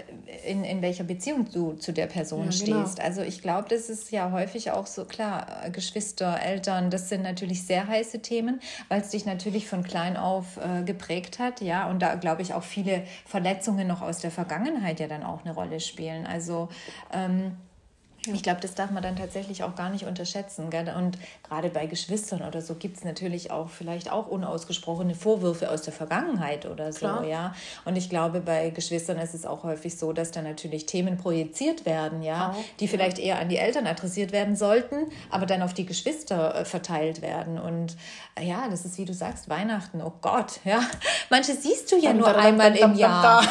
in, 0.49 0.63
in 0.63 0.81
welcher 0.81 1.03
Beziehung 1.03 1.47
du 1.51 1.73
zu 1.73 1.91
der 1.91 2.07
Person 2.07 2.49
ja, 2.49 2.65
genau. 2.65 2.81
stehst. 2.83 2.99
Also 2.99 3.21
ich 3.21 3.41
glaube, 3.41 3.69
das 3.69 3.89
ist 3.89 4.11
ja 4.11 4.31
häufig 4.31 4.71
auch 4.71 4.87
so, 4.87 5.05
klar, 5.05 5.69
Geschwister, 5.71 6.39
Eltern, 6.41 6.89
das 6.89 7.09
sind 7.09 7.23
natürlich 7.23 7.65
sehr 7.65 7.87
heiße 7.87 8.19
Themen, 8.19 8.59
weil 8.89 9.01
es 9.01 9.09
dich 9.09 9.25
natürlich 9.25 9.67
von 9.67 9.83
klein 9.83 10.17
auf 10.17 10.57
äh, 10.57 10.83
geprägt 10.83 11.39
hat. 11.39 11.61
Ja, 11.61 11.89
und 11.89 11.99
da 12.01 12.15
glaube 12.15 12.41
ich 12.41 12.53
auch 12.53 12.63
viele 12.63 13.03
Verletzungen 13.25 13.87
noch 13.87 14.01
aus 14.01 14.19
der 14.19 14.31
Vergangenheit 14.31 14.99
ja 14.99 15.07
dann 15.07 15.23
auch 15.23 15.45
eine 15.45 15.53
Rolle 15.53 15.79
spielen. 15.79 16.25
Also 16.25 16.69
ähm, 17.13 17.55
ja. 18.25 18.33
Ich 18.33 18.43
glaube, 18.43 18.61
das 18.61 18.75
darf 18.75 18.91
man 18.91 19.01
dann 19.01 19.15
tatsächlich 19.15 19.63
auch 19.63 19.75
gar 19.75 19.89
nicht 19.89 20.05
unterschätzen. 20.05 20.69
Gell? 20.69 20.93
Und 20.95 21.17
gerade 21.47 21.69
bei 21.69 21.87
Geschwistern 21.87 22.43
oder 22.43 22.61
so 22.61 22.75
gibt 22.75 22.97
es 22.97 23.03
natürlich 23.03 23.49
auch 23.49 23.69
vielleicht 23.69 24.11
auch 24.11 24.27
unausgesprochene 24.27 25.15
Vorwürfe 25.15 25.71
aus 25.71 25.81
der 25.81 25.93
Vergangenheit 25.93 26.65
oder 26.65 26.93
so. 26.93 26.99
Klar. 26.99 27.25
Ja? 27.25 27.55
Und 27.83 27.95
ich 27.95 28.09
glaube, 28.09 28.41
bei 28.41 28.69
Geschwistern 28.69 29.17
ist 29.17 29.33
es 29.33 29.45
auch 29.45 29.63
häufig 29.63 29.97
so, 29.97 30.13
dass 30.13 30.29
da 30.31 30.41
natürlich 30.41 30.85
Themen 30.85 31.17
projiziert 31.17 31.85
werden, 31.85 32.21
ja, 32.21 32.51
auch. 32.51 32.55
die 32.79 32.87
vielleicht 32.87 33.17
ja. 33.17 33.25
eher 33.25 33.39
an 33.39 33.49
die 33.49 33.57
Eltern 33.57 33.87
adressiert 33.87 34.31
werden 34.31 34.55
sollten, 34.55 35.07
aber 35.31 35.45
dann 35.45 35.63
auf 35.63 35.73
die 35.73 35.85
Geschwister 35.85 36.55
äh, 36.55 36.65
verteilt 36.65 37.21
werden. 37.21 37.57
Und 37.59 37.97
äh, 38.35 38.45
ja, 38.45 38.67
das 38.69 38.85
ist 38.85 38.97
wie 38.97 39.05
du 39.05 39.13
sagst, 39.13 39.49
Weihnachten, 39.49 40.01
oh 40.01 40.13
Gott, 40.21 40.59
ja. 40.63 40.81
Manche 41.29 41.53
siehst 41.53 41.91
du 41.91 41.97
ja 41.97 42.13
nur 42.13 42.35
einmal 42.35 42.75
im 42.75 42.95
Jahr. 42.95 43.43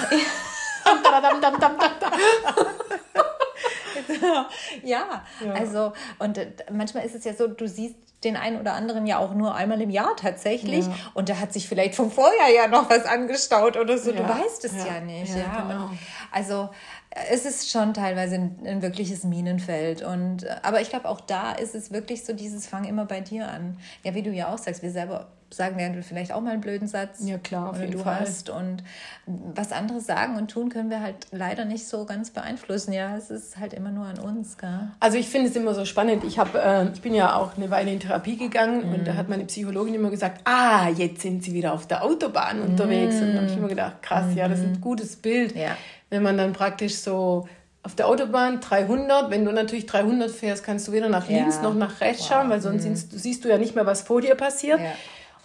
ja, 4.82 5.22
ja, 5.44 5.52
also 5.52 5.92
und 6.18 6.38
äh, 6.38 6.52
manchmal 6.72 7.04
ist 7.04 7.14
es 7.14 7.24
ja 7.24 7.34
so, 7.34 7.46
du 7.46 7.68
siehst 7.68 7.96
den 8.24 8.36
einen 8.36 8.60
oder 8.60 8.74
anderen 8.74 9.06
ja 9.06 9.18
auch 9.18 9.32
nur 9.32 9.54
einmal 9.54 9.80
im 9.80 9.88
Jahr 9.88 10.14
tatsächlich 10.16 10.86
ja. 10.86 10.92
und 11.14 11.28
da 11.30 11.38
hat 11.38 11.54
sich 11.54 11.66
vielleicht 11.66 11.94
vom 11.94 12.10
Vorjahr 12.10 12.50
ja 12.54 12.68
noch 12.68 12.90
was 12.90 13.06
angestaut 13.06 13.76
oder 13.76 13.96
so, 13.96 14.10
ja. 14.10 14.18
du 14.18 14.28
weißt 14.28 14.64
es 14.64 14.84
ja, 14.84 15.00
nicht. 15.00 15.34
Ja, 15.34 15.62
genau. 15.62 15.90
also 16.30 16.68
es 17.10 17.44
ist 17.44 17.70
schon 17.70 17.92
teilweise 17.94 18.36
ein, 18.36 18.58
ein, 18.64 18.82
wirkliches 18.82 19.24
Minenfeld. 19.24 20.02
Und, 20.02 20.44
äh, 20.44 20.56
aber 20.62 20.80
ich 20.80 20.90
glaube, 20.90 21.08
auch 21.08 21.20
da 21.20 21.52
ist 21.52 21.74
es 21.74 21.90
wirklich 21.90 22.24
so, 22.24 22.32
dieses 22.32 22.66
Fang 22.66 22.84
immer 22.84 23.04
bei 23.04 23.20
dir 23.20 23.48
an. 23.48 23.78
Ja, 24.04 24.14
wie 24.14 24.22
du 24.22 24.30
ja 24.30 24.52
auch 24.52 24.58
sagst, 24.58 24.82
wir 24.82 24.90
selber 24.90 25.28
sagen 25.52 25.76
werden 25.76 26.02
vielleicht 26.02 26.32
auch 26.32 26.40
mal 26.40 26.52
einen 26.52 26.60
blöden 26.60 26.86
Satz. 26.86 27.20
Ja, 27.24 27.38
klar, 27.38 27.70
auf 27.70 27.80
jeden 27.80 27.92
du 27.92 27.98
Fall. 27.98 28.20
hast. 28.20 28.50
Und 28.50 28.82
was 29.26 29.72
andere 29.72 30.00
sagen 30.00 30.36
und 30.36 30.50
tun, 30.50 30.68
können 30.68 30.90
wir 30.90 31.00
halt 31.00 31.26
leider 31.32 31.64
nicht 31.64 31.86
so 31.86 32.04
ganz 32.04 32.30
beeinflussen. 32.30 32.92
Ja, 32.92 33.16
es 33.16 33.30
ist 33.30 33.58
halt 33.58 33.74
immer 33.74 33.90
nur 33.90 34.06
an 34.06 34.18
uns. 34.18 34.58
Gell? 34.58 34.88
Also 35.00 35.18
ich 35.18 35.28
finde 35.28 35.48
es 35.48 35.56
immer 35.56 35.74
so 35.74 35.84
spannend. 35.84 36.24
Ich, 36.24 36.38
hab, 36.38 36.54
äh, 36.54 36.88
ich 36.92 37.00
bin 37.00 37.14
ja 37.14 37.34
auch 37.34 37.56
eine 37.56 37.70
Weile 37.70 37.92
in 37.92 38.00
Therapie 38.00 38.36
gegangen 38.36 38.88
mhm. 38.88 38.94
und 38.94 39.08
da 39.08 39.14
hat 39.14 39.28
meine 39.28 39.44
Psychologin 39.44 39.94
immer 39.94 40.10
gesagt, 40.10 40.42
ah, 40.44 40.88
jetzt 40.88 41.22
sind 41.22 41.42
sie 41.42 41.52
wieder 41.52 41.72
auf 41.72 41.86
der 41.86 42.04
Autobahn 42.04 42.62
unterwegs. 42.62 43.16
Mhm. 43.16 43.22
Und 43.22 43.34
da 43.34 43.40
habe 43.40 43.50
ich 43.50 43.56
immer 43.56 43.68
gedacht, 43.68 44.02
krass, 44.02 44.26
mhm. 44.26 44.36
ja, 44.36 44.48
das 44.48 44.60
ist 44.60 44.66
ein 44.66 44.72
mhm. 44.72 44.80
gutes 44.80 45.16
Bild. 45.16 45.56
Ja. 45.56 45.76
Wenn 46.10 46.22
man 46.22 46.36
dann 46.36 46.52
praktisch 46.52 46.96
so 46.96 47.48
auf 47.82 47.94
der 47.94 48.08
Autobahn 48.08 48.60
300, 48.60 49.30
wenn 49.30 49.44
du 49.44 49.52
natürlich 49.52 49.86
300 49.86 50.30
fährst, 50.30 50.64
kannst 50.64 50.86
du 50.88 50.92
weder 50.92 51.08
nach 51.08 51.28
links 51.28 51.56
ja. 51.56 51.62
noch 51.62 51.74
nach 51.74 52.00
rechts 52.00 52.22
wow. 52.22 52.28
schauen, 52.28 52.50
weil 52.50 52.60
sonst 52.60 52.84
mhm. 52.84 52.94
siehst, 52.94 53.18
siehst, 53.18 53.44
du 53.44 53.48
ja 53.48 53.58
nicht 53.58 53.74
mehr, 53.74 53.86
was 53.86 54.02
vor 54.02 54.20
dir 54.20 54.34
passiert. 54.34 54.80
Ja. 54.80 54.92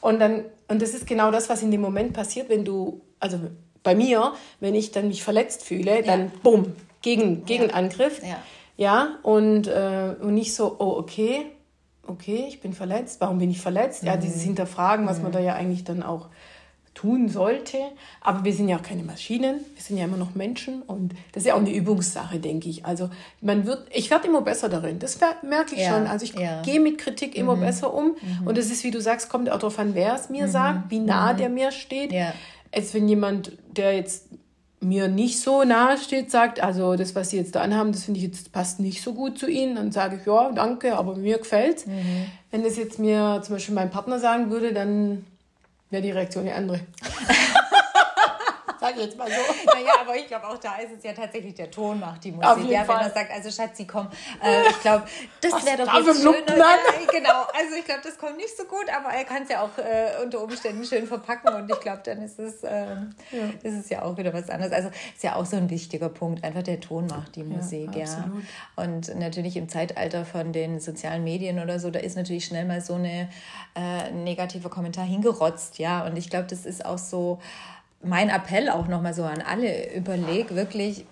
Und 0.06 0.20
dann, 0.20 0.46
und 0.68 0.84
das 0.84 0.92
ist 0.94 1.08
genau 1.08 1.32
das, 1.32 1.50
was 1.50 1.64
in 1.64 1.72
dem 1.72 1.82
Moment 1.82 2.14
passiert, 2.14 2.48
wenn 2.48 2.64
du, 2.64 3.02
also 3.20 3.40
bei 3.82 3.96
mir, 3.96 4.34
wenn 4.60 4.76
ich 4.76 4.92
dann 4.92 5.08
mich 5.08 5.24
verletzt 5.24 5.64
fühle, 5.64 6.04
dann 6.04 6.32
bumm, 6.44 6.76
gegen, 7.02 7.44
Gegenangriff. 7.46 8.22
Ja. 8.22 8.38
ja. 8.78 9.20
und, 9.24 9.66
äh, 9.66 10.14
und 10.22 10.36
nicht 10.36 10.54
so, 10.54 10.76
oh, 10.78 10.96
okay, 11.00 11.48
okay, 12.06 12.46
ich 12.48 12.62
bin 12.62 12.74
verletzt, 12.74 13.20
warum 13.20 13.40
bin 13.40 13.50
ich 13.50 13.60
verletzt? 13.60 14.04
Mhm. 14.04 14.10
Ja, 14.10 14.18
dieses 14.18 14.44
Hinterfragen, 14.44 15.08
was 15.08 15.18
mhm. 15.18 15.24
man 15.24 15.32
da 15.32 15.40
ja 15.40 15.56
eigentlich 15.56 15.86
dann 15.86 16.04
auch 16.04 16.30
tun 16.96 17.30
sollte. 17.30 17.78
Aber 18.22 18.44
wir 18.44 18.54
sind 18.54 18.70
ja 18.70 18.78
auch 18.78 18.82
keine 18.82 19.04
Maschinen, 19.04 19.60
wir 19.76 19.84
sind 19.84 19.98
ja 19.98 20.06
immer 20.06 20.18
noch 20.18 20.34
Menschen 20.34 20.82
und 20.82 21.14
das 21.34 21.44
ist 21.44 21.48
ja 21.48 21.54
auch 21.54 21.60
eine 21.60 21.74
Übungssache, 21.74 22.40
denke 22.40 22.70
ich. 22.70 22.86
Also 22.86 23.10
man 23.42 23.68
wird, 23.68 23.86
ich 23.94 24.10
werde 24.10 24.28
immer 24.28 24.42
besser 24.42 24.70
darin, 24.70 24.98
das 24.98 25.20
merke 25.44 25.76
ich 25.76 25.82
ja, 25.82 25.90
schon. 25.90 26.08
Also 26.08 26.26
ich 26.26 26.34
ja. 26.34 26.64
gehe 26.64 26.80
mit 26.80 26.98
Kritik 26.98 27.36
immer 27.36 27.56
mhm. 27.56 27.62
besser 27.62 27.94
um 27.94 28.16
mhm. 28.20 28.48
und 28.48 28.58
es 28.58 28.72
ist, 28.72 28.84
wie 28.84 28.92
du 28.92 29.02
sagst, 29.02 29.30
kommt 29.30 29.52
auch 29.52 29.60
darauf 29.60 29.78
an, 29.78 29.94
wer 29.94 30.16
es 30.16 30.30
mir 30.30 30.48
mhm. 30.48 30.52
sagt, 30.52 30.90
wie 30.90 31.00
nah 31.00 31.34
mhm. 31.34 31.38
der 31.38 31.50
mir 31.50 31.72
steht. 31.72 32.12
Ja. 32.12 32.34
Als 32.74 32.94
wenn 32.94 33.08
jemand, 33.08 33.52
der 33.76 33.96
jetzt 33.96 34.30
mir 34.80 35.08
nicht 35.08 35.40
so 35.40 35.64
nahe 35.64 35.98
steht, 35.98 36.32
sagt, 36.32 36.62
also 36.62 36.96
das, 36.96 37.16
was 37.16 37.30
sie 37.30 37.38
jetzt 37.38 37.56
da 37.56 37.62
anhaben, 37.62 37.92
das 37.92 38.04
finde 38.04 38.20
ich 38.20 38.26
jetzt 38.26 38.52
passt 38.52 38.80
nicht 38.80 39.02
so 39.02 39.14
gut 39.14 39.38
zu 39.38 39.50
ihnen, 39.50 39.76
dann 39.76 39.92
sage 39.92 40.18
ich, 40.18 40.26
ja, 40.26 40.52
danke, 40.52 40.98
aber 40.98 41.16
mir 41.16 41.40
gefällt. 41.40 41.88
Mhm. 41.88 42.26
Wenn 42.52 42.64
das 42.64 42.78
jetzt 42.78 43.00
mir 43.00 43.42
zum 43.44 43.56
Beispiel 43.56 43.76
mein 43.76 43.90
Partner 43.90 44.20
sagen 44.20 44.50
würde, 44.50 44.74
dann 44.74 45.26
wäre 45.90 46.02
die 46.02 46.12
Reaktion 46.12 46.46
eine 46.46 46.56
andere. 46.56 46.80
Sag 48.86 48.98
jetzt 48.98 49.18
mal 49.18 49.28
so. 49.28 49.34
Naja, 49.74 49.94
aber 50.02 50.16
ich 50.16 50.28
glaube, 50.28 50.48
auch 50.48 50.58
da 50.58 50.78
ist 50.78 50.92
es 50.98 51.04
ja 51.04 51.14
tatsächlich 51.14 51.56
der 51.56 51.72
Ton 51.72 52.00
macht 52.00 52.24
die 52.24 52.32
Musik. 52.32 52.50
Auf 52.50 52.58
jeden 52.60 52.72
ja, 52.72 52.84
Fall. 52.84 52.98
wenn 52.98 53.08
er 53.08 53.14
sagt, 53.14 53.32
also 53.32 53.50
Schatzi, 53.50 53.86
komm, 53.86 54.08
äh, 54.44 54.70
ich 54.70 54.80
glaube, 54.82 55.06
das 55.42 55.66
wäre 55.66 55.86
doch 55.86 55.94
jetzt 55.94 56.22
schöner. 56.22 56.58
Ja, 56.58 56.76
genau, 57.12 57.42
also 57.54 57.76
ich 57.78 57.86
glaube, 57.86 58.02
das 58.04 58.18
kommt 58.18 58.38
nicht 58.38 58.56
so 58.56 58.66
gut, 58.66 58.86
aber 58.96 59.10
er 59.10 59.24
kann 59.24 59.44
es 59.44 59.50
ja 59.50 59.62
auch 59.62 59.78
äh, 59.78 60.24
unter 60.24 60.42
Umständen 60.42 60.86
schön 60.86 61.08
verpacken 61.08 61.54
und 61.54 61.70
ich 61.70 61.80
glaube, 61.80 62.02
dann 62.06 62.22
ist 62.22 62.40
es, 62.40 62.64
äh, 62.64 62.86
ja. 62.86 63.50
ist 63.64 63.74
es 63.74 63.90
ja 63.90 64.04
auch 64.04 64.18
wieder 64.18 64.34
was 64.34 64.50
anderes. 64.50 64.72
Also 64.72 64.90
ist 64.90 65.24
ja 65.24 65.36
auch 65.36 65.46
so 65.46 65.58
ein 65.58 65.70
wichtiger 65.70 66.10
Punkt, 66.10 66.44
einfach 66.44 66.64
der 66.64 66.80
Ton 66.80 67.08
macht 67.08 67.36
die 67.36 67.44
Musik, 67.44 67.96
ja. 67.96 68.06
ja. 68.06 68.32
Und 68.76 69.16
natürlich 69.16 69.58
im 69.58 69.68
Zeitalter 69.68 70.26
von 70.26 70.54
den 70.54 70.80
sozialen 70.80 71.24
Medien 71.24 71.60
oder 71.60 71.80
so, 71.80 71.90
da 71.90 72.00
ist 72.00 72.16
natürlich 72.16 72.46
schnell 72.46 72.66
mal 72.66 72.82
so 72.82 72.96
eine 72.96 73.30
äh, 73.76 74.12
negative 74.12 74.70
Kommentar 74.70 75.06
hingerotzt, 75.06 75.80
ja. 75.80 76.06
Und 76.06 76.18
ich 76.18 76.30
glaube, 76.30 76.48
das 76.48 76.66
ist 76.66 76.86
auch 76.86 77.00
so, 77.00 77.40
mein 78.04 78.30
Appell 78.30 78.70
auch 78.70 78.88
nochmal 78.88 79.14
so 79.14 79.24
an 79.24 79.42
alle, 79.42 79.94
überleg 79.94 80.54
wirklich, 80.56 81.06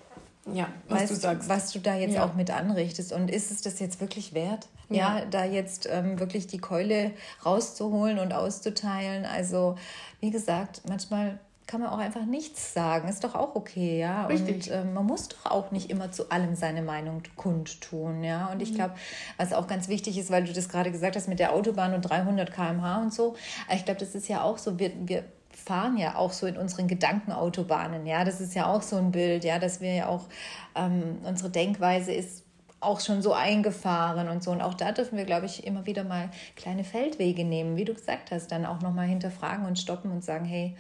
ja, 0.52 0.68
was 0.90 1.04
weißt, 1.04 1.12
du 1.12 1.16
sagst. 1.16 1.50
Was 1.50 1.72
du 1.72 1.80
da 1.80 1.96
jetzt 1.96 2.16
ja. 2.16 2.26
auch 2.26 2.34
mit 2.34 2.52
anrichtest. 2.52 3.14
Und 3.14 3.32
ist 3.32 3.52
es 3.52 3.62
das 3.62 3.80
jetzt 3.80 4.02
wirklich 4.02 4.34
wert? 4.34 4.68
Ja, 4.90 5.20
ja 5.20 5.26
da 5.26 5.46
jetzt 5.46 5.88
ähm, 5.92 6.20
wirklich 6.20 6.48
die 6.48 6.58
Keule 6.58 7.12
rauszuholen 7.46 8.20
und 8.20 8.34
auszuteilen. 8.34 9.26
Also, 9.26 9.76
wie 10.20 10.32
gesagt, 10.32 10.82
manchmal 10.88 11.40
kann 11.66 11.80
man 11.80 11.90
auch 11.90 11.98
einfach 11.98 12.26
nichts 12.26 12.74
sagen. 12.74 13.08
Ist 13.08 13.24
doch 13.24 13.36
auch 13.36 13.56
okay, 13.56 14.00
ja. 14.00 14.26
Richtig. 14.26 14.70
Und 14.70 14.76
ähm, 14.76 14.94
man 14.94 15.06
muss 15.06 15.30
doch 15.30 15.50
auch 15.50 15.72
nicht 15.72 15.90
immer 15.90 16.12
zu 16.12 16.30
allem 16.30 16.56
seine 16.56 16.82
Meinung 16.82 17.24
kundtun, 17.38 18.24
ja. 18.24 18.52
Und 18.52 18.62
ich 18.62 18.72
mhm. 18.72 18.76
glaube, 18.76 18.96
was 19.38 19.54
auch 19.54 19.68
ganz 19.68 19.88
wichtig 19.88 20.18
ist, 20.18 20.30
weil 20.30 20.44
du 20.44 20.52
das 20.52 20.68
gerade 20.68 20.92
gesagt 20.92 21.16
hast 21.16 21.30
mit 21.30 21.40
der 21.40 21.54
Autobahn 21.54 21.94
und 21.94 22.02
300 22.02 22.54
km/h 22.54 23.02
und 23.02 23.14
so, 23.14 23.36
ich 23.74 23.86
glaube, 23.86 24.00
das 24.00 24.14
ist 24.14 24.28
ja 24.28 24.44
auch 24.44 24.58
so, 24.58 24.78
wir, 24.78 24.92
wir 25.06 25.24
fahren 25.64 25.98
ja 25.98 26.16
auch 26.16 26.32
so 26.32 26.46
in 26.46 26.58
unseren 26.58 26.88
Gedankenautobahnen. 26.88 28.06
Ja, 28.06 28.26
das 28.26 28.42
ist 28.42 28.54
ja 28.54 28.68
auch 28.68 28.82
so 28.82 28.98
ein 28.98 29.12
Bild, 29.12 29.44
ja, 29.44 29.60
dass 29.60 29.82
wir 29.82 29.94
ja 29.94 30.08
auch, 30.08 30.28
ähm, 30.76 31.20
unsere 31.24 31.50
Denkweise 31.50 32.14
ist 32.14 32.44
auch 32.80 33.00
schon 33.00 33.22
so 33.22 33.34
eingefahren 33.34 34.28
und 34.28 34.44
so. 34.44 34.52
Und 34.52 34.62
auch 34.62 34.74
da 34.74 34.92
dürfen 34.92 35.18
wir, 35.18 35.26
glaube 35.26 35.46
ich, 35.46 35.66
immer 35.66 35.86
wieder 35.86 36.04
mal 36.04 36.30
kleine 36.56 36.84
Feldwege 36.84 37.46
nehmen, 37.46 37.78
wie 37.78 37.86
du 37.86 37.94
gesagt 37.94 38.32
hast, 38.32 38.52
dann 38.52 38.66
auch 38.66 38.82
nochmal 38.82 39.08
hinterfragen 39.08 39.66
und 39.66 39.80
stoppen 39.80 40.12
und 40.12 40.24
sagen, 40.24 40.44
hey, 40.44 40.76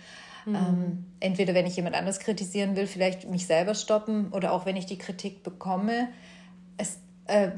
mhm. 0.46 0.56
ähm, 0.56 1.06
entweder 1.22 1.54
wenn 1.54 1.66
ich 1.66 1.78
jemand 1.78 1.96
anders 1.96 2.20
kritisieren 2.20 2.75
will, 2.75 2.88
vielleicht 2.88 3.30
mich 3.30 3.48
selber 3.48 3.74
stoppen 3.74 4.32
oder 4.34 4.52
auch 4.52 4.66
wenn 4.66 4.75
ich 4.75 4.86
die 4.86 4.98
Kritik 4.98 5.44
bekomme, 5.44 6.10
es, 6.78 7.00
äh, 7.28 7.52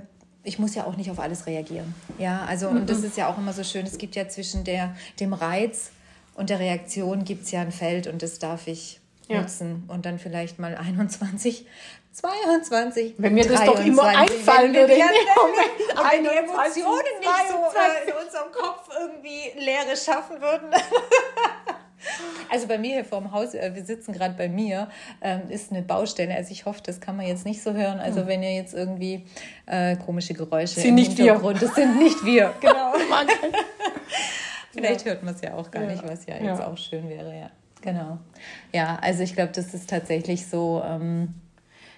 ich 0.43 0.59
muss 0.59 0.75
ja 0.75 0.85
auch 0.85 0.95
nicht 0.95 1.09
auf 1.09 1.19
alles 1.19 1.47
reagieren. 1.47 1.95
Ja, 2.19 2.45
also, 2.45 2.67
und 2.69 2.87
das 2.87 2.99
mhm. 2.99 3.05
ist 3.05 3.17
ja 3.17 3.27
auch 3.27 3.39
immer 3.39 3.53
so 3.53 3.63
schön, 3.63 3.85
es 3.87 3.97
gibt 3.97 4.15
ja 4.15 4.27
zwischen 4.27 4.63
der, 4.63 4.95
dem 5.19 5.33
Reiz 5.33 5.91
und 6.35 6.49
der 6.49 6.59
Reaktion 6.59 7.23
gibt 7.23 7.45
es 7.45 7.51
ja 7.51 7.61
ein 7.61 7.71
Feld 7.71 8.07
und 8.07 8.21
das 8.21 8.39
darf 8.39 8.67
ich 8.67 8.99
ja. 9.27 9.41
nutzen. 9.41 9.83
Und 9.87 10.05
dann 10.05 10.19
vielleicht 10.19 10.59
mal 10.59 10.75
21, 10.75 11.65
22. 12.11 13.15
Wenn 13.17 13.33
mir 13.33 13.43
das 13.43 13.63
23, 13.63 13.73
doch 13.73 13.85
immer 13.85 14.03
einfallen 14.03 14.73
würde. 14.73 14.93
Wenn, 14.93 14.99
wenn, 14.99 15.95
wenn 15.95 16.23
die 16.23 16.29
Emotionen 16.29 17.19
nicht 17.19 17.49
so 17.49 17.55
äh, 17.55 18.09
in 18.09 18.25
unserem 18.25 18.51
Kopf 18.51 18.89
irgendwie 18.99 19.59
Leere 19.59 19.97
schaffen 19.97 20.41
würden. 20.41 20.69
Also 22.51 22.67
bei 22.67 22.77
mir 22.77 22.93
hier 22.93 23.05
vorm 23.05 23.31
Haus, 23.31 23.53
äh, 23.53 23.71
wir 23.73 23.83
sitzen 23.83 24.13
gerade 24.13 24.35
bei 24.35 24.47
mir, 24.47 24.89
ähm, 25.21 25.49
ist 25.49 25.71
eine 25.71 25.81
Baustelle. 25.81 26.35
Also 26.35 26.51
ich 26.51 26.65
hoffe, 26.65 26.81
das 26.83 27.01
kann 27.01 27.17
man 27.17 27.25
jetzt 27.25 27.45
nicht 27.45 27.61
so 27.61 27.73
hören. 27.73 27.99
Also 27.99 28.21
hm. 28.21 28.27
wenn 28.27 28.43
ihr 28.43 28.53
jetzt 28.53 28.73
irgendwie 28.73 29.25
äh, 29.65 29.95
komische 29.95 30.33
Geräusche 30.33 30.75
sind 30.75 30.89
im 30.89 30.95
nicht 30.95 31.17
Hintergrund, 31.17 31.59
wir. 31.59 31.67
das 31.67 31.75
sind 31.75 31.97
nicht 31.97 32.23
wir. 32.23 32.53
Genau. 32.61 32.93
Vielleicht 34.75 35.05
ja. 35.05 35.13
hört 35.13 35.23
man 35.23 35.33
es 35.33 35.41
ja 35.41 35.53
auch 35.55 35.71
gar 35.71 35.83
ja. 35.83 35.91
nicht, 35.91 36.03
was 36.07 36.25
ja, 36.25 36.35
ja, 36.37 36.51
jetzt 36.51 36.61
auch 36.61 36.77
schön 36.77 37.09
wäre, 37.09 37.37
ja. 37.37 37.49
Genau. 37.81 38.17
Ja, 38.73 38.97
also 39.01 39.23
ich 39.23 39.35
glaube, 39.35 39.51
das 39.53 39.73
ist 39.73 39.89
tatsächlich 39.89 40.47
so. 40.47 40.81
Ähm, 40.85 41.33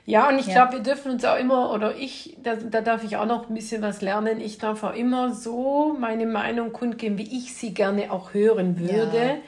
ja, 0.05 0.29
und 0.29 0.39
ich 0.39 0.47
glaube, 0.47 0.73
wir 0.73 0.79
dürfen 0.79 1.11
uns 1.11 1.25
auch 1.25 1.37
immer, 1.37 1.73
oder 1.73 1.95
ich, 1.95 2.37
da, 2.41 2.55
da 2.55 2.79
darf 2.79 3.03
ich 3.03 3.17
auch 3.17 3.25
noch 3.25 3.49
ein 3.49 3.53
bisschen 3.53 3.81
was 3.81 4.01
lernen, 4.01 4.39
ich 4.39 4.57
darf 4.57 4.83
auch 4.83 4.95
immer 4.95 5.33
so 5.33 5.97
meine 5.99 6.25
Meinung 6.25 6.71
kundgeben, 6.71 7.17
wie 7.17 7.37
ich 7.37 7.53
sie 7.55 7.73
gerne 7.73 8.11
auch 8.11 8.33
hören 8.33 8.79
würde. 8.79 9.39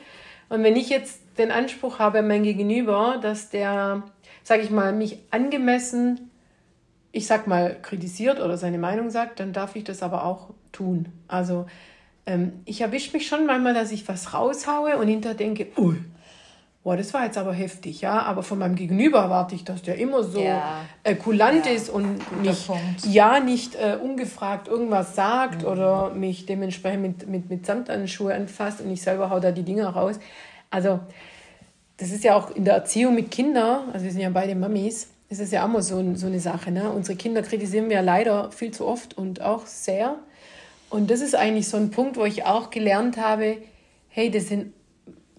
Und 0.49 0.63
wenn 0.63 0.75
ich 0.75 0.89
jetzt 0.89 1.21
den 1.37 1.51
Anspruch 1.51 1.99
habe, 1.99 2.21
mein 2.21 2.43
Gegenüber, 2.43 3.19
dass 3.21 3.49
der, 3.49 4.03
sage 4.43 4.61
ich 4.61 4.69
mal, 4.69 4.91
mich 4.91 5.19
angemessen, 5.31 6.29
ich 7.13 7.25
sag 7.25 7.47
mal, 7.47 7.77
kritisiert 7.81 8.41
oder 8.41 8.57
seine 8.57 8.79
Meinung 8.79 9.09
sagt, 9.09 9.39
dann 9.39 9.53
darf 9.53 9.75
ich 9.77 9.85
das 9.85 10.03
aber 10.03 10.25
auch 10.25 10.49
tun. 10.73 11.07
Also 11.29 11.67
ähm, 12.25 12.61
ich 12.65 12.81
erwische 12.81 13.13
mich 13.13 13.27
schon 13.27 13.45
manchmal, 13.45 13.73
dass 13.73 13.91
ich 13.91 14.07
was 14.07 14.33
raushaue 14.33 14.97
und 14.97 15.07
hinterher 15.07 15.37
denke, 15.37 15.67
ui, 15.77 15.97
boah, 16.83 16.97
das 16.97 17.13
war 17.13 17.25
jetzt 17.25 17.37
aber 17.37 17.53
heftig, 17.53 18.01
ja. 18.01 18.21
Aber 18.21 18.43
von 18.43 18.59
meinem 18.59 18.75
Gegenüber 18.75 19.19
erwarte 19.19 19.55
ich, 19.55 19.63
dass 19.63 19.81
der 19.81 19.97
immer 19.97 20.23
so 20.23 20.41
ja. 20.41 20.81
äh, 21.03 21.15
kulant 21.15 21.65
ja, 21.65 21.71
ist 21.71 21.89
und 21.89 22.41
nicht, 22.41 22.69
ja, 23.05 23.39
nicht 23.39 23.75
äh, 23.75 23.97
ungefragt 24.01 24.67
irgendwas 24.67 25.15
sagt 25.15 25.63
mhm. 25.63 25.67
oder 25.67 26.09
mich 26.13 26.45
dementsprechend 26.45 27.01
mit, 27.01 27.27
mit, 27.27 27.49
mit 27.49 27.65
Samtanschuhe 27.65 28.33
anfasst 28.33 28.81
und 28.81 28.91
ich 28.91 29.01
selber 29.01 29.29
hau 29.29 29.39
da 29.39 29.51
die 29.51 29.63
Dinger 29.63 29.89
raus. 29.89 30.19
Also, 30.69 30.99
das 31.97 32.11
ist 32.11 32.23
ja 32.23 32.35
auch 32.35 32.51
in 32.51 32.63
der 32.63 32.75
Erziehung 32.75 33.13
mit 33.13 33.29
Kindern, 33.29 33.89
also 33.91 34.05
wir 34.05 34.11
sind 34.11 34.21
ja 34.21 34.29
beide 34.29 34.55
Mamis, 34.55 35.09
ist 35.27 35.41
es 35.41 35.51
ja 35.51 35.63
auch 35.63 35.67
mal 35.67 35.81
so, 35.81 36.15
so 36.15 36.27
eine 36.27 36.39
Sache. 36.39 36.71
Ne? 36.71 36.89
Unsere 36.89 37.17
Kinder 37.17 37.41
kritisieren 37.43 37.89
wir 37.89 38.01
leider 38.01 38.51
viel 38.51 38.71
zu 38.71 38.87
oft 38.87 39.17
und 39.17 39.41
auch 39.41 39.65
sehr. 39.67 40.15
Und 40.89 41.11
das 41.11 41.21
ist 41.21 41.35
eigentlich 41.35 41.67
so 41.67 41.77
ein 41.77 41.91
Punkt, 41.91 42.17
wo 42.17 42.25
ich 42.25 42.45
auch 42.45 42.69
gelernt 42.69 43.17
habe, 43.17 43.57
hey, 44.09 44.31
das 44.31 44.47
sind, 44.47 44.73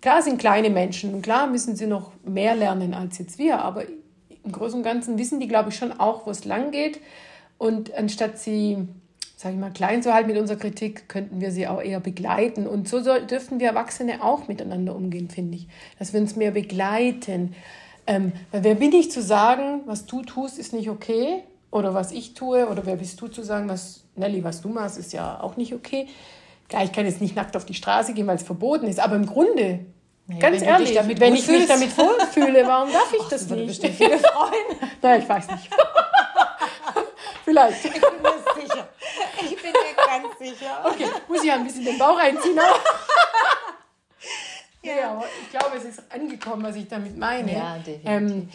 klar 0.00 0.22
sind 0.22 0.38
kleine 0.38 0.70
Menschen 0.70 1.12
und 1.12 1.22
klar 1.22 1.46
müssen 1.46 1.76
sie 1.76 1.86
noch 1.86 2.12
mehr 2.24 2.54
lernen 2.54 2.94
als 2.94 3.18
jetzt 3.18 3.38
wir, 3.38 3.58
aber 3.58 3.84
im 4.44 4.52
Großen 4.52 4.78
und 4.78 4.84
Ganzen 4.84 5.18
wissen 5.18 5.40
die, 5.40 5.48
glaube 5.48 5.70
ich, 5.70 5.76
schon 5.76 5.92
auch, 5.92 6.26
wo 6.26 6.30
es 6.30 6.44
lang 6.44 6.70
geht. 6.70 7.00
Und 7.58 7.92
anstatt 7.94 8.38
sie, 8.38 8.78
sage 9.36 9.54
ich 9.54 9.60
mal, 9.60 9.70
klein 9.70 10.02
zu 10.02 10.14
halten 10.14 10.30
mit 10.30 10.38
unserer 10.38 10.58
Kritik, 10.58 11.08
könnten 11.08 11.40
wir 11.40 11.52
sie 11.52 11.66
auch 11.66 11.82
eher 11.82 12.00
begleiten. 12.00 12.66
Und 12.66 12.88
so 12.88 13.00
dürften 13.02 13.60
wir 13.60 13.68
Erwachsene 13.68 14.24
auch 14.24 14.48
miteinander 14.48 14.96
umgehen, 14.96 15.28
finde 15.28 15.56
ich. 15.56 15.68
Dass 15.98 16.14
wir 16.14 16.20
uns 16.20 16.36
mehr 16.36 16.52
begleiten. 16.52 17.54
Ähm, 18.06 18.32
weil 18.50 18.64
wer 18.64 18.74
bin 18.76 18.92
ich 18.92 19.10
zu 19.10 19.20
sagen, 19.20 19.82
was 19.84 20.06
du 20.06 20.22
tust, 20.22 20.58
ist 20.58 20.72
nicht 20.72 20.88
okay? 20.88 21.42
Oder 21.70 21.94
was 21.94 22.12
ich 22.12 22.34
tue? 22.34 22.68
Oder 22.68 22.84
wer 22.84 22.96
bist 22.96 23.20
du 23.20 23.28
zu 23.28 23.42
sagen, 23.42 23.68
was 23.68 24.04
Nelly, 24.16 24.42
was 24.42 24.60
du 24.60 24.68
machst, 24.68 24.98
ist 24.98 25.12
ja 25.12 25.40
auch 25.40 25.56
nicht 25.56 25.72
okay. 25.72 26.08
Klar, 26.68 26.84
ich 26.84 26.92
kann 26.92 27.06
jetzt 27.06 27.20
nicht 27.20 27.36
nackt 27.36 27.56
auf 27.56 27.64
die 27.64 27.74
Straße 27.74 28.12
gehen, 28.12 28.26
weil 28.26 28.36
es 28.36 28.42
verboten 28.42 28.86
ist, 28.86 29.00
aber 29.00 29.16
im 29.16 29.26
Grunde, 29.26 29.86
naja, 30.26 30.40
ganz 30.40 30.62
ehrlich, 30.62 30.94
wenn 31.18 31.34
ich 31.34 31.48
mich 31.48 31.66
damit 31.66 31.96
wohlfühle, 31.98 32.64
warum 32.66 32.92
darf 32.92 33.12
ich 33.12 33.26
das 33.28 33.48
nicht? 33.48 33.66
Bestimmt 33.66 33.94
viele 33.96 34.18
Freunde. 34.18 34.76
Nein, 35.02 35.22
ich 35.22 35.28
weiß 35.28 35.48
nicht. 35.48 35.68
Vielleicht. 37.44 37.84
Ich 37.84 37.92
bin 37.92 38.00
mir 38.22 38.62
sicher. 38.62 38.88
Ich 39.42 39.62
bin 39.62 39.72
mir 39.72 39.94
ganz 39.96 40.38
sicher. 40.38 40.84
Okay, 40.84 41.06
muss 41.26 41.40
ich 41.40 41.46
ja 41.46 41.54
ein 41.54 41.64
bisschen 41.64 41.84
den 41.84 41.98
Bauch 41.98 42.16
einziehen. 42.16 42.58
Ja. 44.82 44.92
ja, 44.92 45.10
aber 45.10 45.24
ich 45.42 45.50
glaube, 45.50 45.76
es 45.76 45.84
ist 45.84 46.02
angekommen, 46.10 46.62
was 46.62 46.76
ich 46.76 46.88
damit 46.88 47.18
meine. 47.18 47.52
Ja, 47.52 47.76
definitiv. 47.76 48.02
Ähm, 48.06 48.48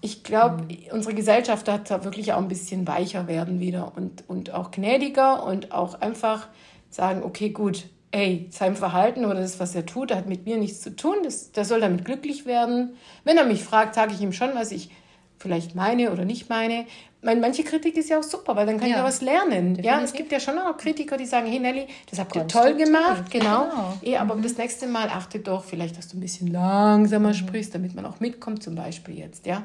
ich 0.00 0.24
glaube, 0.24 0.64
mhm. 0.64 0.78
unsere 0.92 1.14
Gesellschaft 1.14 1.68
hat 1.68 1.90
da 1.90 2.02
wirklich 2.04 2.32
auch 2.32 2.38
ein 2.38 2.48
bisschen 2.48 2.86
weicher 2.88 3.28
werden 3.28 3.60
wieder 3.60 3.92
und, 3.96 4.24
und 4.28 4.52
auch 4.52 4.72
gnädiger 4.72 5.44
und 5.44 5.72
auch 5.72 6.00
einfach 6.00 6.48
sagen, 6.88 7.22
okay, 7.22 7.50
gut, 7.50 7.84
ey, 8.10 8.48
sein 8.50 8.74
Verhalten 8.74 9.24
oder 9.24 9.40
das, 9.40 9.60
was 9.60 9.74
er 9.74 9.86
tut, 9.86 10.12
hat 10.12 10.28
mit 10.28 10.44
mir 10.44 10.56
nichts 10.56 10.80
zu 10.80 10.96
tun. 10.96 11.18
Das, 11.22 11.52
der 11.52 11.64
soll 11.64 11.80
damit 11.80 12.04
glücklich 12.04 12.46
werden. 12.46 12.96
Wenn 13.22 13.36
er 13.36 13.44
mich 13.44 13.62
fragt, 13.62 13.94
sage 13.94 14.12
ich 14.12 14.20
ihm 14.20 14.32
schon, 14.32 14.50
was 14.54 14.72
ich 14.72 14.90
vielleicht 15.40 15.74
meine 15.74 16.12
oder 16.12 16.24
nicht 16.24 16.48
meine 16.48 16.86
manche 17.22 17.64
Kritik 17.64 17.96
ist 17.96 18.08
ja 18.08 18.18
auch 18.18 18.22
super, 18.22 18.56
weil 18.56 18.66
dann 18.66 18.78
kann 18.78 18.88
ja. 18.88 18.96
ich 18.96 19.00
ja 19.00 19.04
was 19.04 19.20
lernen. 19.20 19.74
Definitiv. 19.74 19.84
Ja, 19.84 20.00
es 20.00 20.12
gibt 20.12 20.32
ja 20.32 20.40
schon 20.40 20.58
auch 20.58 20.76
Kritiker, 20.76 21.16
die 21.16 21.26
sagen, 21.26 21.46
hey 21.46 21.58
Nelly, 21.58 21.86
das 22.08 22.18
habt 22.18 22.34
ihr 22.34 22.46
toll 22.46 22.74
gemacht, 22.74 23.30
genau. 23.30 23.68
genau. 23.68 23.98
Eh, 24.02 24.16
aber 24.16 24.36
mhm. 24.36 24.42
das 24.42 24.56
nächste 24.56 24.86
Mal 24.86 25.08
achte 25.08 25.38
doch 25.40 25.64
vielleicht, 25.64 25.98
dass 25.98 26.08
du 26.08 26.16
ein 26.16 26.20
bisschen 26.20 26.46
langsamer 26.48 27.28
mhm. 27.28 27.34
sprichst, 27.34 27.74
damit 27.74 27.94
man 27.94 28.06
auch 28.06 28.20
mitkommt, 28.20 28.62
zum 28.62 28.74
Beispiel 28.74 29.18
jetzt, 29.18 29.46
ja. 29.46 29.64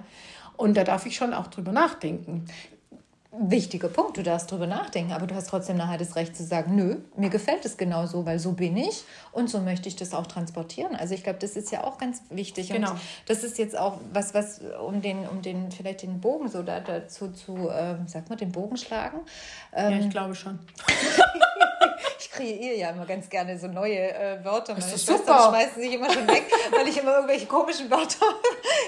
Und 0.58 0.78
da 0.78 0.84
darf 0.84 1.06
ich 1.06 1.16
schon 1.16 1.34
auch 1.34 1.48
drüber 1.48 1.72
nachdenken 1.74 2.46
wichtiger 3.39 3.89
Punkt. 3.89 4.17
Du 4.17 4.24
darfst 4.24 4.52
drüber 4.52 4.67
nachdenken, 4.67 5.12
aber 5.13 5.28
du 5.28 5.36
hast 5.36 5.50
trotzdem 5.50 5.78
nachher 5.78 5.98
das 5.98 6.15
Recht 6.15 6.36
zu 6.36 6.43
sagen, 6.43 6.76
nö, 6.76 6.98
mir 7.15 7.30
gefällt 7.30 7.65
es 7.65 7.78
genau 7.78 8.06
so, 8.06 8.26
weil 8.26 8.39
so 8.39 8.54
bin 8.54 8.78
ich 8.78 9.04
und 9.32 9.50
so 9.50 9.60
möchte 9.60 9.89
ich 9.89 9.95
das 9.95 10.13
auch 10.13 10.28
transportieren. 10.28 10.95
Also 10.95 11.13
ich 11.13 11.24
glaube, 11.24 11.39
das 11.39 11.56
ist 11.56 11.71
ja 11.71 11.84
auch 11.84 11.98
ganz 11.98 12.21
wichtig. 12.30 12.69
Genau. 12.69 12.91
Und 12.91 13.00
das 13.28 13.43
ist 13.43 13.58
jetzt 13.58 13.78
auch 13.78 14.00
was, 14.12 14.34
was 14.34 14.62
um 14.86 15.02
den, 15.02 15.28
um 15.28 15.41
den 15.41 15.71
vielleicht 15.71 16.04
den 16.04 16.21
Bogen 16.21 16.48
so 16.48 16.63
da, 16.63 16.80
dazu 16.80 17.32
zu, 17.32 17.69
äh, 17.69 17.95
sag 18.08 18.30
mal, 18.30 18.36
den 18.36 18.52
Bogen 18.52 18.78
schlagen. 18.78 19.19
Ähm, 19.74 19.91
ja, 19.91 20.00
ich 20.00 20.10
glaube 20.10 20.36
schon. 20.36 20.60
ich 22.19 22.32
kreiere 22.32 22.76
ja 22.76 22.89
immer 22.89 23.06
ganz 23.06 23.30
gerne 23.30 23.58
so 23.58 23.67
neue 23.67 24.13
äh, 24.13 24.43
Wörter. 24.43 24.74
Meine 24.74 24.98
super. 24.98 25.50
schmeißen 25.50 25.82
sich 25.82 25.93
immer 25.93 26.12
schon 26.12 26.28
weg, 26.28 26.43
weil 26.71 26.88
ich 26.88 26.98
immer 26.98 27.15
irgendwelche 27.15 27.45
komischen 27.45 27.89
Wörter 27.89 28.26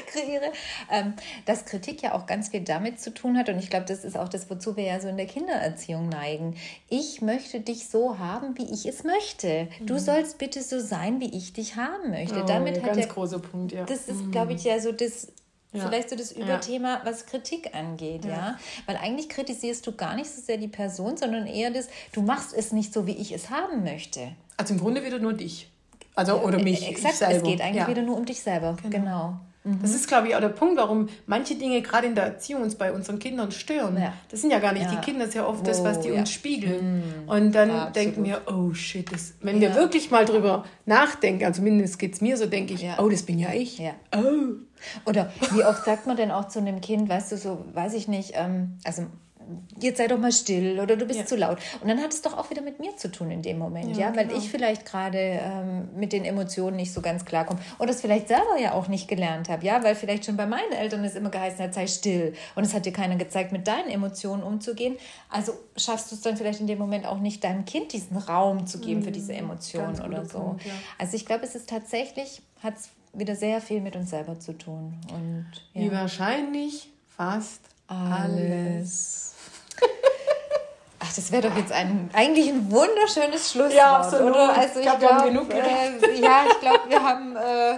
kreiere. 0.08 0.52
Ähm, 0.91 1.13
dass 1.46 1.65
Kritik 1.65 2.02
ja 2.02 2.13
auch 2.13 2.26
ganz 2.26 2.50
viel 2.50 2.62
damit 2.62 3.00
zu 3.00 3.13
tun 3.13 3.38
hat 3.38 3.50
und 3.50 3.60
ich 3.60 3.70
glaube, 3.70 3.86
das 3.86 4.04
ist 4.04 4.17
auch 4.17 4.30
das, 4.30 4.50
wozu 4.50 4.76
wir 4.76 4.84
ja 4.84 5.00
so 5.00 5.08
in 5.08 5.17
der 5.17 5.28
Kindererziehung 5.28 6.10
neigen. 6.10 6.56
Ich 6.89 7.22
möchte 7.22 7.60
dich 7.60 7.88
so 7.89 8.17
haben, 8.20 8.58
wie 8.58 8.72
ich 8.74 8.86
es 8.86 9.04
möchte. 9.04 9.67
Du 9.82 9.96
mhm. 9.96 10.00
sollst 10.00 10.38
bitte 10.38 10.63
so 10.63 10.80
sein, 10.80 11.20
wie 11.20 11.36
ich 11.36 11.54
dich 11.54 11.76
haben 11.76 12.12
möchte. 12.12 12.41
Oh, 12.41 12.46
Damit 12.46 12.78
hat 12.78 12.86
ganz 12.86 12.98
der, 12.98 13.08
großer 13.08 13.39
Punkt, 13.39 13.72
ja. 13.72 13.86
Das 13.86 14.08
ist, 14.08 14.24
mhm. 14.24 14.32
glaube 14.32 14.54
ich, 14.54 14.63
ja 14.63 14.80
so 14.80 14.91
das 14.91 15.28
ja. 15.74 15.86
Vielleicht 15.86 16.10
so 16.10 16.15
das 16.15 16.32
Überthema, 16.32 16.96
ja. 16.96 17.02
was 17.04 17.26
Kritik 17.26 17.76
angeht, 17.76 18.24
ja. 18.24 18.32
ja. 18.32 18.60
Weil 18.86 18.96
eigentlich 18.98 19.28
kritisierst 19.28 19.86
du 19.86 19.91
gar 19.91 20.15
nicht 20.15 20.30
so 20.30 20.41
sehr 20.41 20.58
die 20.58 20.70
Person, 20.70 21.17
sondern 21.17 21.46
eher 21.46 21.72
das, 21.72 21.88
du 22.13 22.22
machst 22.22 22.54
es 22.54 22.72
nicht 22.72 22.93
so, 22.93 23.06
wie 23.06 23.12
ich 23.12 23.34
es 23.34 23.50
haben 23.50 23.84
möchte. 23.84 24.32
Also 24.56 24.74
im 24.74 24.80
Grunde 24.80 25.04
wieder 25.04 25.20
nur 25.20 25.34
dich. 25.34 25.70
Also 26.15 26.41
oder 26.41 26.60
mich. 26.60 26.88
Exakt, 26.88 27.22
es 27.22 27.43
geht 27.43 27.62
eigentlich 27.62 27.88
wieder 27.88 28.02
nur 28.02 28.17
um 28.17 28.26
dich 28.26 28.41
selber. 28.41 28.76
Genau. 28.82 28.98
genau. 28.98 29.39
Mhm. 29.67 29.80
Das 29.82 29.93
ist, 29.93 30.08
glaube 30.08 30.30
ich, 30.30 30.36
auch 30.36 30.39
der 30.39 30.49
Punkt, 30.49 30.77
warum 30.77 31.10
manche 31.25 31.56
Dinge 31.56 31.82
gerade 31.82 32.08
in 32.08 32.15
der 32.15 32.23
Erziehung 32.23 32.62
uns 32.62 32.75
bei 32.75 32.91
unseren 32.91 33.19
Kindern 33.19 33.51
stören. 33.51 33.97
Ja. 33.97 34.13
Das 34.30 34.41
sind 34.41 34.51
ja 34.51 34.60
gar 34.60 34.73
nicht 34.73 34.86
ja. 34.86 34.91
die 34.91 34.97
Kinder, 34.97 35.21
das 35.21 35.30
ist 35.30 35.36
ja 35.36 35.45
oft 35.45 35.62
oh, 35.62 35.65
das, 35.65 35.84
was 35.84 35.99
die 35.99 36.10
ja. 36.10 36.19
uns 36.19 36.32
spiegeln. 36.32 36.97
Mhm. 36.97 37.30
Und 37.30 37.51
dann 37.53 37.69
Absolut. 37.69 37.95
denken 37.95 38.23
wir, 38.23 38.41
oh 38.47 38.73
shit, 38.73 39.12
das, 39.12 39.34
wenn 39.41 39.60
wir 39.60 39.75
wirklich 39.75 40.10
mal 40.10 40.25
drüber 40.25 40.65
nachdenken, 40.86 41.43
also 41.45 41.58
zumindest 41.60 41.99
geht 41.99 42.13
es 42.13 42.21
mir 42.21 42.38
so, 42.38 42.45
denke 42.45 42.73
ich, 42.73 42.88
oh, 42.97 43.10
das 43.10 43.23
bin 43.23 43.39
ja 43.39 43.53
ich. 43.53 43.82
Oh. 44.15 44.21
Oder 45.06 45.32
wie 45.51 45.63
oft 45.63 45.86
sagt 45.86 46.08
man 46.08 46.15
denn 46.15 46.32
auch 46.32 46.47
zu 46.47 46.60
einem 46.60 46.82
Kind, 46.82 47.10
weißt 47.10 47.32
du, 47.32 47.38
so, 47.38 47.65
weiß 47.73 47.93
ich 47.93 48.08
nicht, 48.08 48.32
ähm, 48.36 48.77
also 48.84 49.03
jetzt 49.79 49.97
sei 49.97 50.07
doch 50.07 50.17
mal 50.17 50.31
still 50.31 50.79
oder 50.79 50.97
du 50.97 51.05
bist 51.05 51.19
ja. 51.19 51.25
zu 51.25 51.38
laut. 51.38 51.60
Und 51.81 51.88
dann 51.88 52.01
hat 52.01 52.13
es 52.13 52.21
doch 52.21 52.38
auch 52.38 52.49
wieder 52.49 52.62
mit 52.62 52.79
mir 52.79 52.95
zu 52.97 53.12
tun 53.12 53.31
in 53.31 53.41
dem 53.41 53.57
Moment, 53.57 53.95
ja, 53.95 54.10
ja? 54.10 54.15
weil 54.15 54.27
genau. 54.27 54.39
ich 54.39 54.49
vielleicht 54.49 54.86
gerade 54.86 55.17
ähm, 55.17 55.89
mit 55.95 56.12
den 56.12 56.25
Emotionen 56.25 56.75
nicht 56.75 56.93
so 56.93 57.01
ganz 57.01 57.23
klarkomme 57.23 57.60
und 57.77 57.89
das 57.89 58.01
vielleicht 58.01 58.27
selber 58.27 58.57
ja 58.62 58.73
auch 58.73 58.88
nicht 58.88 59.07
gelernt 59.07 59.47
habe, 59.49 59.65
ja, 59.65 59.83
weil 59.83 59.95
vielleicht 59.95 60.25
schon 60.25 60.36
bei 60.36 60.45
meinen 60.45 60.73
Eltern 60.73 61.03
es 61.05 61.15
immer 61.15 61.29
geheißen 61.29 61.60
hat, 61.60 61.73
sei 61.73 61.88
still 61.88 62.33
und 62.55 62.65
es 62.65 62.73
hat 62.73 62.86
dir 62.86 62.93
keiner 62.93 63.15
gezeigt, 63.15 63.51
mit 63.51 63.67
deinen 63.67 63.89
Emotionen 63.89 64.43
umzugehen. 64.43 64.97
Also 65.29 65.53
schaffst 65.77 66.12
du 66.12 66.15
es 66.15 66.21
dann 66.21 66.36
vielleicht 66.36 66.60
in 66.60 66.67
dem 66.67 66.79
Moment 66.79 67.05
auch 67.05 67.19
nicht, 67.19 67.43
deinem 67.43 67.63
Kind 67.65 67.93
diesen 67.93 68.17
Raum 68.17 68.67
zu 68.67 68.79
geben 68.79 68.99
mhm. 68.99 69.03
für 69.03 69.12
diese. 69.12 69.38
Emotionen 69.38 70.01
oder 70.01 70.25
so. 70.25 70.39
Punkt, 70.39 70.65
ja. 70.65 70.73
Also 70.97 71.15
ich 71.15 71.25
glaube, 71.25 71.43
es 71.43 71.55
ist 71.55 71.69
tatsächlich, 71.69 72.41
hat 72.62 72.75
es 72.77 72.89
wieder 73.13 73.36
sehr 73.36 73.62
viel 73.62 73.81
mit 73.81 73.95
uns 73.95 74.10
selber 74.10 74.39
zu 74.39 74.53
tun. 74.53 74.95
Und, 75.13 75.47
Wie 75.73 75.91
wahrscheinlich 75.91 76.89
fast 77.15 77.62
alles. 77.88 78.12
alles. 78.12 79.36
Ach, 81.08 81.13
das 81.13 81.32
wäre 81.32 81.50
doch 81.50 81.56
jetzt 81.56 81.72
ein, 81.72 82.10
eigentlich 82.13 82.50
ein 82.50 82.70
wunderschönes 82.72 83.52
Schlusswort, 83.52 83.74
ja, 83.74 83.98
absolut. 83.98 84.32
oder? 84.32 84.58
Also 84.58 84.80
ich 84.80 84.86
glaube, 84.86 85.00
glaub, 85.00 85.12
wir 85.12 85.20
haben 85.20 85.28
genug 85.28 85.54
äh, 85.54 86.22
Ja, 86.22 86.46
ich 86.50 86.60
glaube, 86.60 86.80
wir 86.89 87.04
haben 87.04 87.36
äh, 87.36 87.76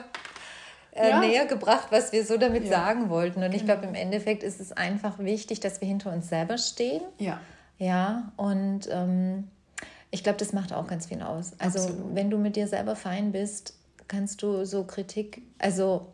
äh, 1.00 1.10
ja. 1.10 1.20
näher 1.20 1.46
gebracht, 1.46 1.88
was 1.92 2.12
wir 2.12 2.26
so 2.26 2.38
damit 2.38 2.66
ja. 2.66 2.72
sagen 2.72 3.10
wollten. 3.10 3.44
Und 3.44 3.54
ich 3.54 3.66
glaube, 3.66 3.86
im 3.86 3.96
Endeffekt 3.96 4.44
ist 4.44 4.60
es 4.60 4.72
einfach 4.72 5.20
wichtig, 5.20 5.60
dass 5.60 5.82
wir 5.82 5.88
hinter 5.88 6.12
uns 6.12 6.30
selber 6.30 6.58
stehen. 6.58 7.02
Ja. 7.18 7.40
Ja, 7.78 8.32
und 8.36 8.90
ähm, 8.92 9.48
ich 10.12 10.24
glaube, 10.24 10.38
das 10.38 10.52
macht 10.52 10.74
auch 10.74 10.88
ganz 10.88 11.06
viel 11.06 11.22
aus. 11.22 11.54
Also, 11.60 11.80
absolut. 11.80 12.16
wenn 12.16 12.30
du 12.30 12.38
mit 12.38 12.56
dir 12.56 12.68
selber 12.68 12.96
fein 12.96 13.32
bist, 13.32 13.74
kannst 14.08 14.42
du 14.42 14.66
so 14.66 14.84
Kritik, 14.84 15.44
also 15.60 16.08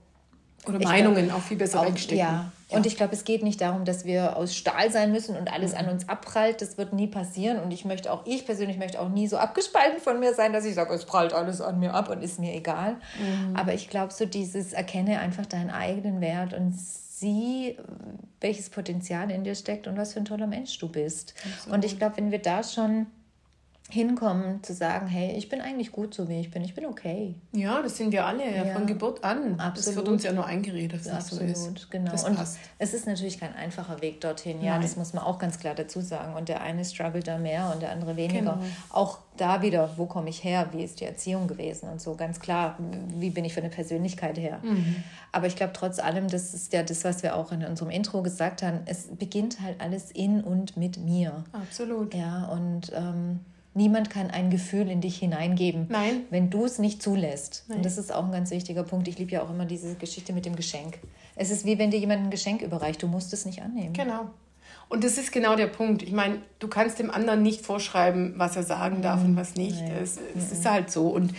oder 0.68 0.80
Meinungen 0.80 1.28
glaub, 1.28 1.40
auch 1.40 1.44
viel 1.44 1.58
besser 1.58 1.82
auch, 1.82 1.86
wegstecken. 1.86 2.18
Ja. 2.18 2.52
ja. 2.70 2.78
Und 2.78 2.86
ich 2.86 2.98
glaube, 2.98 3.14
es 3.14 3.24
geht 3.24 3.44
nicht 3.44 3.62
darum, 3.62 3.86
dass 3.86 4.06
wir 4.06 4.36
aus 4.36 4.56
Stahl 4.56 4.92
sein 4.92 5.12
müssen 5.12 5.36
und 5.38 5.52
alles 5.52 5.74
mhm. 5.74 5.78
an 5.78 5.90
uns 5.90 6.10
abprallt. 6.10 6.62
Das 6.62 6.78
wird 6.78 6.94
nie 6.94 7.08
passieren. 7.08 7.60
Und 7.60 7.72
ich 7.72 7.86
möchte 7.86 8.12
auch, 8.12 8.26
ich 8.26 8.46
persönlich 8.46 8.78
möchte 8.78 9.00
auch 9.00 9.10
nie 9.10 9.28
so 9.28 9.38
abgespalten 9.38 10.00
von 10.00 10.20
mir 10.20 10.34
sein, 10.34 10.52
dass 10.52 10.66
ich 10.66 10.76
sage, 10.76 10.94
es 10.94 11.06
prallt 11.06 11.34
alles 11.34 11.62
an 11.62 11.80
mir 11.80 11.94
ab 11.94 12.10
und 12.10 12.24
ist 12.24 12.40
mir 12.40 12.54
egal. 12.54 12.94
Mhm. 13.20 13.56
Aber 13.56 13.74
ich 13.74 13.90
glaube, 13.90 14.12
so 14.12 14.26
dieses 14.26 14.74
Erkenne 14.74 15.20
einfach 15.20 15.46
deinen 15.46 15.70
eigenen 15.70 16.22
Wert 16.22 16.54
und 16.54 16.74
sieh, 16.76 17.78
welches 18.42 18.70
Potenzial 18.70 19.32
in 19.32 19.44
dir 19.44 19.56
steckt 19.56 19.88
und 19.88 19.98
was 19.98 20.14
für 20.14 20.20
ein 20.20 20.26
toller 20.26 20.48
Mensch 20.48 20.78
du 20.80 20.90
bist. 20.90 21.34
Absolut. 21.56 21.78
Und 21.78 21.86
ich 21.86 21.98
glaube, 21.98 22.18
wenn 22.18 22.32
wir 22.32 22.40
da 22.40 22.64
schon 22.64 23.08
hinkommen, 23.92 24.64
zu 24.64 24.74
sagen, 24.74 25.06
hey, 25.06 25.36
ich 25.38 25.48
bin 25.48 25.62
eigentlich 25.62 25.92
gut 25.92 26.16
so 26.16 26.28
wie 26.28 26.40
ich 26.40 26.50
bin, 26.50 26.64
ich 26.64 26.74
bin 26.74 26.88
okay. 26.88 27.36
Ja, 27.52 27.84
das 27.84 27.98
sind 27.98 28.12
wir 28.12 28.26
alle 28.26 28.44
ja, 28.44 28.74
von 28.74 28.88
Geburt 28.88 29.24
an. 29.24 29.60
Absolut. 29.60 29.78
Das 29.78 29.96
wird 29.96 30.08
uns 30.08 30.24
ja 30.24 30.34
nur 30.34 30.46
eingeredet, 30.46 31.06
dass 31.06 31.14
Absolut, 31.14 31.52
das 31.52 31.64
so 31.66 31.70
ist. 31.72 31.92
genau. 31.92 32.12
Das 32.12 32.24
und 32.24 32.36
passt. 32.36 32.58
es 32.80 32.96
ist 32.96 33.06
natürlich 33.06 33.40
kein 33.40 33.54
einfacher 33.54 34.02
Weg 34.02 34.22
dorthin, 34.22 34.64
ja, 34.64 34.74
Nein. 34.74 34.82
das 34.82 34.96
muss 34.96 35.14
man 35.14 35.24
auch 35.24 35.38
ganz 35.38 35.60
klar 35.60 35.76
dazu 35.76 36.02
sagen. 36.02 36.34
Und 36.34 36.50
der 36.50 36.62
eine 36.62 36.84
struggelt 36.84 37.28
da 37.28 37.38
mehr 37.38 37.72
und 37.72 37.84
der 37.84 37.92
andere 37.92 38.16
weniger. 38.16 38.54
Genau. 38.54 38.66
Auch 38.90 39.20
da 39.38 39.62
wieder, 39.62 39.92
wo 39.98 40.08
komme 40.08 40.30
ich 40.30 40.44
her, 40.44 40.70
wie 40.72 40.84
ist 40.84 41.00
die 41.00 41.06
Erziehung 41.06 41.48
gewesen 41.48 41.88
und 41.88 42.02
so, 42.02 42.16
ganz 42.16 42.40
klar, 42.40 42.78
wie 43.20 43.30
bin 43.30 43.46
ich 43.46 43.54
von 43.54 43.62
der 43.62 43.70
Persönlichkeit 43.70 44.40
her. 44.40 44.62
Mhm. 44.64 45.04
Aber 45.32 45.46
ich 45.46 45.56
glaube, 45.56 45.74
trotz 45.74 46.00
allem, 46.00 46.28
das 46.28 46.56
ist 46.56 46.74
ja 46.74 46.82
das, 46.82 47.04
was 47.04 47.22
wir 47.22 47.36
auch 47.36 47.52
in 47.52 47.64
unserem 47.64 47.92
Intro 47.92 48.24
gesagt 48.24 48.64
haben, 48.64 48.80
es 48.88 49.10
beginnt 49.16 49.62
halt 49.62 49.80
alles 49.80 50.10
in 50.10 50.42
und 50.42 50.76
mit 50.76 50.98
mir. 50.98 51.44
Absolut. 51.52 52.16
Ja, 52.16 52.46
und 52.46 52.92
ähm, 52.96 53.42
Niemand 53.78 54.10
kann 54.10 54.32
ein 54.32 54.50
Gefühl 54.50 54.90
in 54.90 55.02
dich 55.02 55.18
hineingeben, 55.18 55.88
Nein. 55.90 56.22
wenn 56.30 56.50
du 56.50 56.64
es 56.64 56.80
nicht 56.80 57.04
zulässt. 57.04 57.66
Nein. 57.68 57.78
Und 57.78 57.86
das 57.86 57.98
ist 57.98 58.14
auch 58.14 58.24
ein 58.24 58.32
ganz 58.32 58.50
wichtiger 58.50 58.84
Punkt. 58.84 59.10
Ich 59.10 59.20
liebe 59.20 59.32
ja 59.32 59.44
auch 59.44 59.50
immer 59.50 59.66
diese 59.66 59.96
Geschichte 59.96 60.32
mit 60.32 60.46
dem 60.46 60.56
Geschenk. 60.56 60.98
Es 61.36 61.52
ist 61.52 61.66
wie 61.66 61.78
wenn 61.78 61.92
dir 61.92 62.00
jemand 62.00 62.24
ein 62.24 62.30
Geschenk 62.30 62.62
überreicht. 62.62 63.04
Du 63.04 63.08
musst 63.08 63.34
es 63.34 63.46
nicht 63.46 63.62
annehmen. 63.62 63.92
Genau. 63.92 64.30
Und 64.88 65.04
das 65.04 65.18
ist 65.18 65.34
genau 65.34 65.58
der 65.58 65.68
Punkt. 65.68 66.04
Ich 66.04 66.14
meine, 66.14 66.42
du 66.60 66.70
kannst 66.70 67.00
dem 67.00 67.12
anderen 67.12 67.44
nicht 67.44 67.66
vorschreiben, 67.66 68.36
was 68.38 68.56
er 68.56 68.64
sagen 68.64 69.02
darf 69.02 69.20
mhm. 69.20 69.32
und 69.32 69.36
was 69.36 69.56
nicht. 69.56 69.82
Es, 69.82 70.18
es 70.38 70.52
mhm. 70.52 70.52
ist 70.54 70.66
halt 70.66 70.90
so. 70.90 71.10
Und 71.10 71.34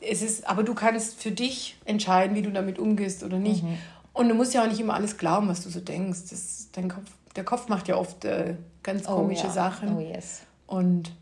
es 0.00 0.22
ist, 0.22 0.48
aber 0.48 0.62
du 0.62 0.72
kannst 0.72 1.20
für 1.22 1.30
dich 1.30 1.76
entscheiden, 1.84 2.34
wie 2.34 2.42
du 2.42 2.50
damit 2.50 2.78
umgehst 2.78 3.22
oder 3.22 3.38
nicht. 3.38 3.64
Mhm. 3.64 3.76
Und 4.14 4.30
du 4.30 4.34
musst 4.34 4.54
ja 4.54 4.62
auch 4.62 4.68
nicht 4.68 4.80
immer 4.80 4.94
alles 4.94 5.18
glauben, 5.18 5.48
was 5.48 5.62
du 5.62 5.68
so 5.68 5.80
denkst. 5.80 6.30
Das, 6.30 6.68
dein 6.72 6.88
Kopf, 6.88 7.10
der 7.36 7.44
Kopf 7.44 7.68
macht 7.68 7.88
ja 7.88 7.96
oft 7.96 8.24
äh, 8.24 8.54
ganz 8.82 9.06
oh 9.06 9.16
komische 9.16 9.44
oh, 9.44 9.48
ja. 9.48 9.52
Sachen. 9.52 9.96
Oh 9.96 10.00
yes. 10.00 10.42
Und 10.66 11.12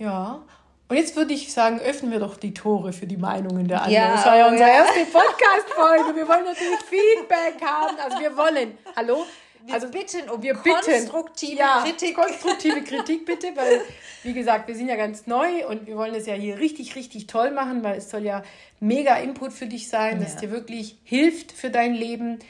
ja. 0.00 0.42
Und 0.88 0.96
jetzt 0.96 1.14
würde 1.14 1.32
ich 1.32 1.52
sagen, 1.52 1.78
öffnen 1.78 2.10
wir 2.10 2.18
doch 2.18 2.36
die 2.36 2.52
Tore 2.52 2.92
für 2.92 3.06
die 3.06 3.16
Meinungen 3.16 3.68
der 3.68 3.82
anderen. 3.82 3.94
Ja, 3.94 4.12
das 4.12 4.26
war 4.26 4.36
ja 4.36 4.48
unsere 4.48 4.68
ja. 4.68 4.74
erste 4.78 5.04
Podcast-Folge. 5.04 6.16
Wir 6.16 6.26
wollen 6.26 6.44
natürlich 6.44 6.80
Feedback 6.80 7.62
haben. 7.64 7.96
Also 7.96 8.18
wir 8.18 8.36
wollen, 8.36 8.76
hallo? 8.96 9.24
Wir 9.64 9.74
also 9.74 9.88
bitten 9.88 10.28
um 10.28 10.42
wir 10.42 10.54
konstruktive 10.54 11.52
bitten, 11.52 11.58
ja, 11.58 11.82
Kritik. 11.84 12.16
Konstruktive 12.16 12.82
Kritik 12.82 13.24
bitte, 13.24 13.48
weil, 13.54 13.82
wie 14.22 14.32
gesagt, 14.32 14.66
wir 14.68 14.74
sind 14.74 14.88
ja 14.88 14.96
ganz 14.96 15.28
neu 15.28 15.66
und 15.68 15.86
wir 15.86 15.96
wollen 15.96 16.14
es 16.14 16.26
ja 16.26 16.34
hier 16.34 16.58
richtig, 16.58 16.96
richtig 16.96 17.26
toll 17.26 17.52
machen, 17.52 17.84
weil 17.84 17.98
es 17.98 18.10
soll 18.10 18.24
ja 18.24 18.42
mega 18.80 19.16
Input 19.16 19.52
für 19.52 19.66
dich 19.66 19.88
sein, 19.88 20.18
ja. 20.18 20.24
das 20.24 20.36
dir 20.36 20.50
wirklich 20.50 20.96
hilft 21.04 21.52
für 21.52 21.70
dein 21.70 21.94
Leben 21.94 22.40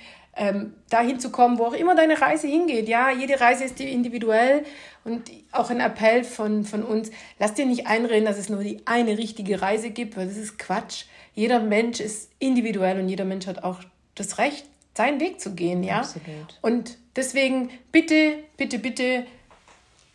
ähm, 0.40 0.72
dahin 0.88 1.20
zu 1.20 1.30
kommen, 1.30 1.58
wo 1.58 1.66
auch 1.66 1.74
immer 1.74 1.94
deine 1.94 2.18
Reise 2.18 2.48
hingeht. 2.48 2.88
Ja, 2.88 3.10
jede 3.10 3.38
Reise 3.38 3.64
ist 3.64 3.78
individuell 3.78 4.64
und 5.04 5.30
auch 5.52 5.68
ein 5.68 5.80
Appell 5.80 6.24
von, 6.24 6.64
von 6.64 6.82
uns, 6.82 7.10
lass 7.38 7.52
dir 7.52 7.66
nicht 7.66 7.86
einreden, 7.86 8.24
dass 8.24 8.38
es 8.38 8.48
nur 8.48 8.62
die 8.62 8.80
eine 8.86 9.18
richtige 9.18 9.60
Reise 9.60 9.90
gibt, 9.90 10.16
weil 10.16 10.26
das 10.26 10.38
ist 10.38 10.58
Quatsch. 10.58 11.04
Jeder 11.34 11.60
Mensch 11.60 12.00
ist 12.00 12.30
individuell 12.38 12.98
und 12.98 13.10
jeder 13.10 13.26
Mensch 13.26 13.46
hat 13.46 13.62
auch 13.62 13.80
das 14.14 14.38
Recht, 14.38 14.64
seinen 14.94 15.20
Weg 15.20 15.42
zu 15.42 15.54
gehen. 15.54 15.82
Ja? 15.82 15.98
Absolut. 15.98 16.58
Und 16.62 16.96
deswegen 17.16 17.68
bitte, 17.92 18.38
bitte, 18.56 18.78
bitte 18.78 19.26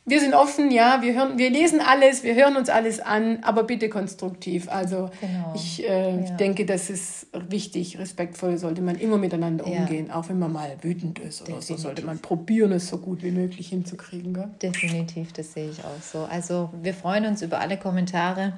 wir 0.07 0.19
sind 0.19 0.35
offen, 0.35 0.69
ja, 0.69 1.01
wir, 1.01 1.15
hören, 1.15 1.39
wir 1.39 1.49
lesen 1.49 1.79
alles, 1.79 2.23
wir 2.23 2.35
hören 2.35 2.57
uns 2.57 2.69
alles 2.69 2.99
an, 2.99 3.39
aber 3.41 3.63
bitte 3.63 3.89
konstruktiv. 3.89 4.69
Also 4.69 5.09
genau. 5.19 5.53
ich 5.55 5.83
äh, 5.83 6.23
ja. 6.23 6.31
denke, 6.37 6.67
das 6.67 6.91
ist 6.91 7.27
wichtig. 7.49 7.97
Respektvoll 7.97 8.57
sollte 8.57 8.83
man 8.83 8.95
immer 8.95 9.17
miteinander 9.17 9.67
ja. 9.67 9.79
umgehen, 9.79 10.11
auch 10.11 10.29
wenn 10.29 10.37
man 10.37 10.53
mal 10.53 10.77
wütend 10.81 11.17
ist 11.17 11.41
oder 11.41 11.53
Definitiv. 11.53 11.77
so, 11.77 11.81
sollte 11.81 12.05
man 12.05 12.19
probieren, 12.19 12.71
es 12.71 12.87
so 12.87 12.99
gut 12.99 13.23
wie 13.23 13.31
möglich 13.31 13.69
hinzukriegen. 13.69 14.35
Gell? 14.35 14.49
Definitiv, 14.61 15.33
das 15.33 15.53
sehe 15.53 15.71
ich 15.71 15.79
auch 15.79 16.01
so. 16.01 16.19
Also 16.29 16.69
wir 16.81 16.93
freuen 16.93 17.25
uns 17.25 17.41
über 17.41 17.59
alle 17.59 17.77
Kommentare. 17.77 18.53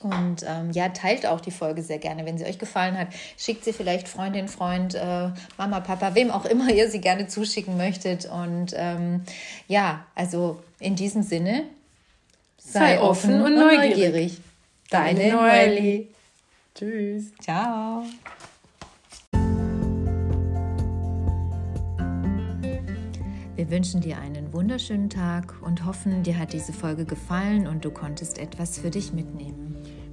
Und 0.00 0.44
ähm, 0.46 0.70
ja, 0.72 0.90
teilt 0.90 1.26
auch 1.26 1.40
die 1.40 1.50
Folge 1.50 1.82
sehr 1.82 1.98
gerne, 1.98 2.26
wenn 2.26 2.36
sie 2.36 2.44
euch 2.44 2.58
gefallen 2.58 2.98
hat. 2.98 3.08
Schickt 3.38 3.64
sie 3.64 3.72
vielleicht 3.72 4.08
Freundin, 4.08 4.46
Freund, 4.48 4.94
äh, 4.94 5.30
Mama, 5.56 5.80
Papa, 5.80 6.14
wem 6.14 6.30
auch 6.30 6.44
immer 6.44 6.70
ihr 6.70 6.90
sie 6.90 7.00
gerne 7.00 7.26
zuschicken 7.26 7.76
möchtet. 7.76 8.26
Und 8.26 8.74
ähm, 8.76 9.22
ja, 9.68 10.04
also 10.14 10.62
in 10.78 10.96
diesem 10.96 11.22
Sinne, 11.22 11.64
sei, 12.58 12.96
sei 12.96 13.00
offen, 13.00 13.40
und, 13.40 13.46
und 13.46 13.54
neugierig. 13.54 13.90
neugierig. 13.90 14.40
Deine 14.90 15.32
Noeli. 15.32 16.08
Tschüss. 16.74 17.32
Ciao. 17.40 18.04
Wir 23.56 23.70
wünschen 23.70 24.02
dir 24.02 24.18
einen 24.18 24.52
wunderschönen 24.52 25.08
Tag 25.08 25.54
und 25.62 25.86
hoffen, 25.86 26.22
dir 26.22 26.38
hat 26.38 26.52
diese 26.52 26.74
Folge 26.74 27.06
gefallen 27.06 27.66
und 27.66 27.86
du 27.86 27.90
konntest 27.90 28.38
etwas 28.38 28.78
für 28.78 28.90
dich 28.90 29.14
mitnehmen. 29.14 29.65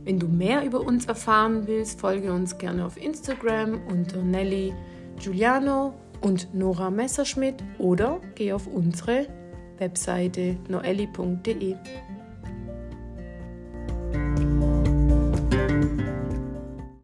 Wenn 0.06 0.20
du 0.20 0.28
mehr 0.28 0.66
über 0.66 0.82
uns 0.82 1.06
erfahren 1.06 1.66
willst, 1.66 2.02
folge 2.02 2.34
uns 2.34 2.58
gerne 2.58 2.86
auf 2.86 2.98
Instagram 2.98 3.80
unter 3.90 4.22
Nelly 4.22 4.74
Giuliano 5.18 5.94
und 6.22 6.54
Nora 6.54 6.90
Messerschmidt 6.90 7.64
oder 7.78 8.20
geh 8.36 8.52
auf 8.52 8.68
unsere 8.68 9.28
Webseite 9.78 10.58
noelli.de. 10.68 11.76